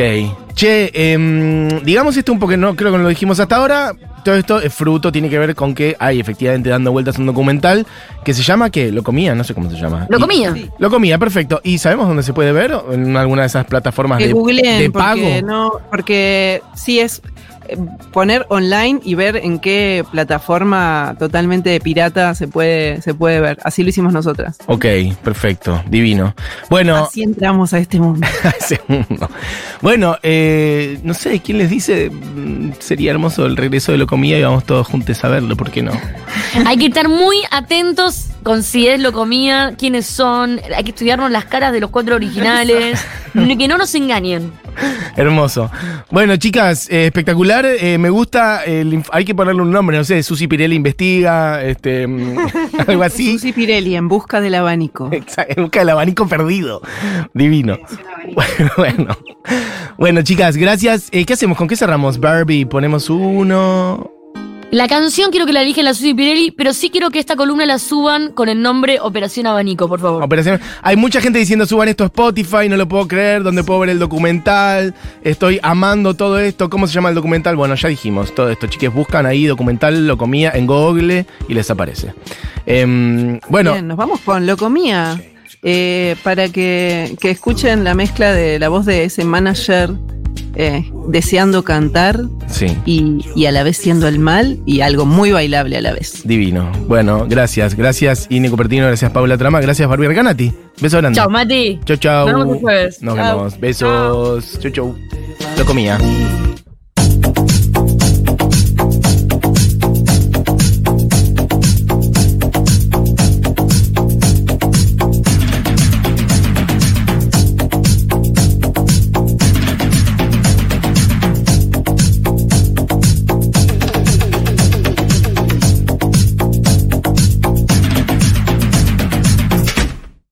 Che, 0.54 0.92
em, 0.94 1.68
digamos 1.84 2.16
esto 2.16 2.32
un 2.32 2.40
poco, 2.40 2.56
no 2.56 2.76
creo 2.76 2.92
que 2.92 2.98
no 2.98 3.04
lo 3.04 3.10
dijimos 3.10 3.40
hasta 3.40 3.58
ahora. 3.58 3.94
Todo 4.24 4.36
esto 4.36 4.60
es 4.62 4.74
fruto, 4.74 5.12
tiene 5.12 5.30
que 5.30 5.38
ver 5.38 5.54
con 5.56 5.76
que 5.76 5.96
hay 6.00 6.20
efectivamente 6.20 6.70
dando 6.70 6.92
vueltas 6.92 7.18
un 7.18 7.26
documental 7.26 7.86
que 8.24 8.34
se 8.34 8.42
llama 8.44 8.70
¿qué? 8.70 8.92
Lo 8.92 9.04
comía, 9.04 9.36
no 9.36 9.44
sé 9.44 9.54
cómo 9.54 9.70
se 9.70 9.78
llama. 9.78 10.08
Lo 10.10 10.18
Y- 10.18 10.22
comía. 10.22 10.56
Lo 10.80 10.90
comía, 10.90 11.18
perfecto. 11.18 11.60
¿Y 11.64 11.78
sabemos 11.78 12.08
dónde 12.08 12.24
se 12.24 12.34
puede 12.34 12.52
ver? 12.52 12.74
¿En 12.92 13.16
alguna 13.18 13.42
de 13.44 13.48
esas 13.48 13.66
plataformas 13.66 14.18
Que 14.20 14.28
de, 14.28 14.34
googleen, 14.34 14.80
de 14.80 14.90
pago? 14.90 15.22
porque 15.22 15.42
no, 15.44 15.72
porque 15.92 16.62
sí 16.76 17.00
es 17.00 17.22
poner 18.12 18.46
online 18.50 19.00
y 19.04 19.16
ver 19.16 19.38
en 19.38 19.60
qué 19.60 20.04
plataforma 20.12 21.16
totalmente 21.20 21.80
pirata 21.80 22.36
se 22.36 22.48
puede, 22.48 23.02
se 23.02 23.14
puede 23.14 23.40
ver. 23.40 23.60
Así 23.64 23.84
lo 23.84 23.90
hicimos 23.90 24.14
nosotras. 24.14 24.58
Ok, 24.66 24.86
perfecto, 25.24 25.82
divino. 25.90 26.36
Bueno, 26.70 27.06
Así 27.06 27.24
entramos 27.24 27.74
a 27.74 27.80
este 27.80 28.00
mundo. 28.00 28.28
ese 28.60 28.80
mundo. 28.88 29.30
Bueno, 29.82 30.18
eh, 30.24 31.00
no 31.04 31.14
sé, 31.14 31.40
¿quién 31.40 31.58
les 31.58 31.70
dice? 31.70 32.10
Mm, 32.10 32.72
Sería 32.80 33.12
hermoso 33.12 33.46
el 33.46 33.58
regreso 33.58 33.92
de 33.92 33.98
lo 33.98 34.08
comía 34.08 34.38
y 34.38 34.44
vamos 34.44 34.66
todos 34.66 34.88
juntos 34.88 35.24
a 35.24 35.30
verlo, 35.30 35.56
¿por 35.56 35.72
qué 35.72 35.82
no? 35.82 35.92
Hay 36.66 36.78
que 36.78 36.88
estar 36.88 37.10
muy 37.10 37.38
atentos 37.52 38.33
con 38.44 38.64
si 38.64 38.88
es 38.88 39.00
lo 39.00 39.12
comía, 39.12 39.76
quiénes 39.78 40.06
son. 40.06 40.60
Hay 40.76 40.84
que 40.84 40.92
estudiarnos 40.92 41.32
las 41.32 41.46
caras 41.46 41.72
de 41.74 41.80
los 41.80 41.90
cuatro 41.90 42.16
originales. 42.16 43.06
ni 43.34 43.58
que 43.58 43.68
no 43.68 43.78
nos 43.78 43.94
engañen. 43.96 44.52
Hermoso. 45.16 45.70
Bueno, 46.12 46.36
chicas, 46.38 46.90
eh, 46.90 47.08
espectacular. 47.08 47.66
eh, 47.66 47.98
me 47.98 48.10
gusta. 48.10 48.64
el 48.64 49.04
hay 49.12 49.26
que 49.26 49.36
ponerle 49.36 49.62
un 49.62 49.72
nombre, 49.72 49.98
no 49.98 50.04
sé. 50.04 50.22
Susi 50.24 50.48
Pirelli 50.48 50.76
investiga, 50.76 51.64
este, 51.64 52.08
mm, 52.08 52.38
algo 52.88 53.04
así. 53.04 53.34
Susi 53.34 53.54
Pirelli 53.54 53.96
en 53.96 54.08
busca 54.08 54.42
del 54.42 54.56
abanico. 54.56 55.10
Exacto, 55.12 55.54
en 55.56 55.64
busca 55.64 55.80
del 55.80 55.90
abanico 55.90 56.28
perdido. 56.28 56.82
Divino. 57.34 57.78
Bueno, 58.78 59.18
bueno, 59.98 60.22
chicas, 60.24 60.56
gracias. 60.56 61.10
Eh, 61.12 61.26
¿Qué 61.26 61.34
hacemos? 61.34 61.58
¿Con 61.58 61.68
qué 61.68 61.76
cerramos? 61.76 62.20
Barbie, 62.20 62.66
ponemos 62.66 63.10
uno. 63.10 64.13
La 64.74 64.88
canción 64.88 65.30
quiero 65.30 65.46
que 65.46 65.54
la 65.54 65.62
eligen 65.62 65.86
la 65.86 65.94
Susi 65.94 66.16
Pirelli, 66.16 66.50
pero 66.50 66.74
sí 66.74 66.90
quiero 66.90 67.12
que 67.12 67.20
esta 67.20 67.36
columna 67.36 67.64
la 67.64 67.78
suban 67.78 68.32
con 68.32 68.50
el 68.50 68.60
nombre 68.60 69.00
Operación 69.00 69.46
Abanico, 69.46 69.88
por 69.88 70.00
favor. 70.00 70.24
Operación. 70.24 70.60
Hay 70.82 70.96
mucha 70.96 71.22
gente 71.22 71.38
diciendo 71.38 71.68
suban 71.68 71.90
esto 71.90 72.04
a 72.04 72.08
Spotify, 72.08 72.68
no 72.68 72.76
lo 72.76 72.88
puedo 72.88 73.08
creer, 73.08 73.44
donde 73.44 73.64
puedo 73.64 73.82
ver 73.82 73.90
el 73.90 74.00
documental. 74.00 74.96
Estoy 75.24 75.60
amando 75.62 76.16
todo 76.16 76.40
esto. 76.40 76.72
¿Cómo 76.72 76.88
se 76.88 76.94
llama 76.96 77.10
el 77.10 77.16
documental? 77.16 77.56
Bueno, 77.56 77.76
ya 77.76 77.88
dijimos 77.88 78.34
todo 78.34 78.50
esto. 78.50 78.66
Chiques, 78.66 78.92
buscan 78.92 79.28
ahí 79.28 79.46
documental, 79.46 80.08
lo 80.08 80.18
comía 80.18 80.50
en 80.56 80.66
Google 80.66 81.28
y 81.48 81.54
les 81.54 81.70
aparece. 81.70 82.16
Em, 82.66 83.40
bueno, 83.50 83.74
Bien, 83.74 83.88
nos 83.88 83.98
vamos 83.98 84.22
con 84.22 84.48
Lo 84.48 84.58
Comía. 84.58 85.22
eh, 85.62 86.16
para 86.24 86.50
que, 86.50 87.16
que 87.22 87.30
escuchen 87.30 87.84
la 87.84 87.94
mezcla 87.94 88.34
de 88.34 88.58
la 88.58 88.70
voz 88.70 88.88
de 88.88 89.04
ese 89.04 89.24
manager 89.24 89.92
eh, 90.56 90.90
deseando 91.08 91.64
cantar 91.64 92.22
sí. 92.48 92.68
y, 92.86 93.26
y 93.36 93.46
a 93.46 93.52
la 93.52 93.64
vez 93.64 93.78
siendo 93.78 94.08
el 94.08 94.20
mal 94.20 94.60
y 94.66 94.82
algo 94.82 95.06
muy 95.06 95.32
bailable 95.32 95.78
a 95.78 95.82
la 95.82 95.94
vez. 95.94 96.22
Divino. 96.26 96.72
Bueno, 96.88 97.26
gracias. 97.28 97.76
Gracias, 97.76 98.28
Ine 98.30 98.50
Cupertino. 98.50 98.86
Gracias, 98.88 99.12
Paula 99.12 99.38
Trama. 99.38 99.62
Gracias, 99.62 99.88
Barbie 99.88 100.08
Arganati. 100.08 100.54
Beso 100.82 100.98
grande. 100.98 101.18
Chao, 101.18 101.30
Mati. 101.30 101.80
Chau, 101.86 101.98
chau. 101.98 102.28
Nos 102.30 102.40
vemos 102.40 102.58
jueves. 102.62 103.02
Nos 103.02 103.16
Chau. 103.16 103.38
vemos. 103.38 103.60
Besos. 103.60 104.60
Chau, 104.60 104.72
chau. 104.72 104.96
Lo 105.58 105.66
comía. 105.66 105.98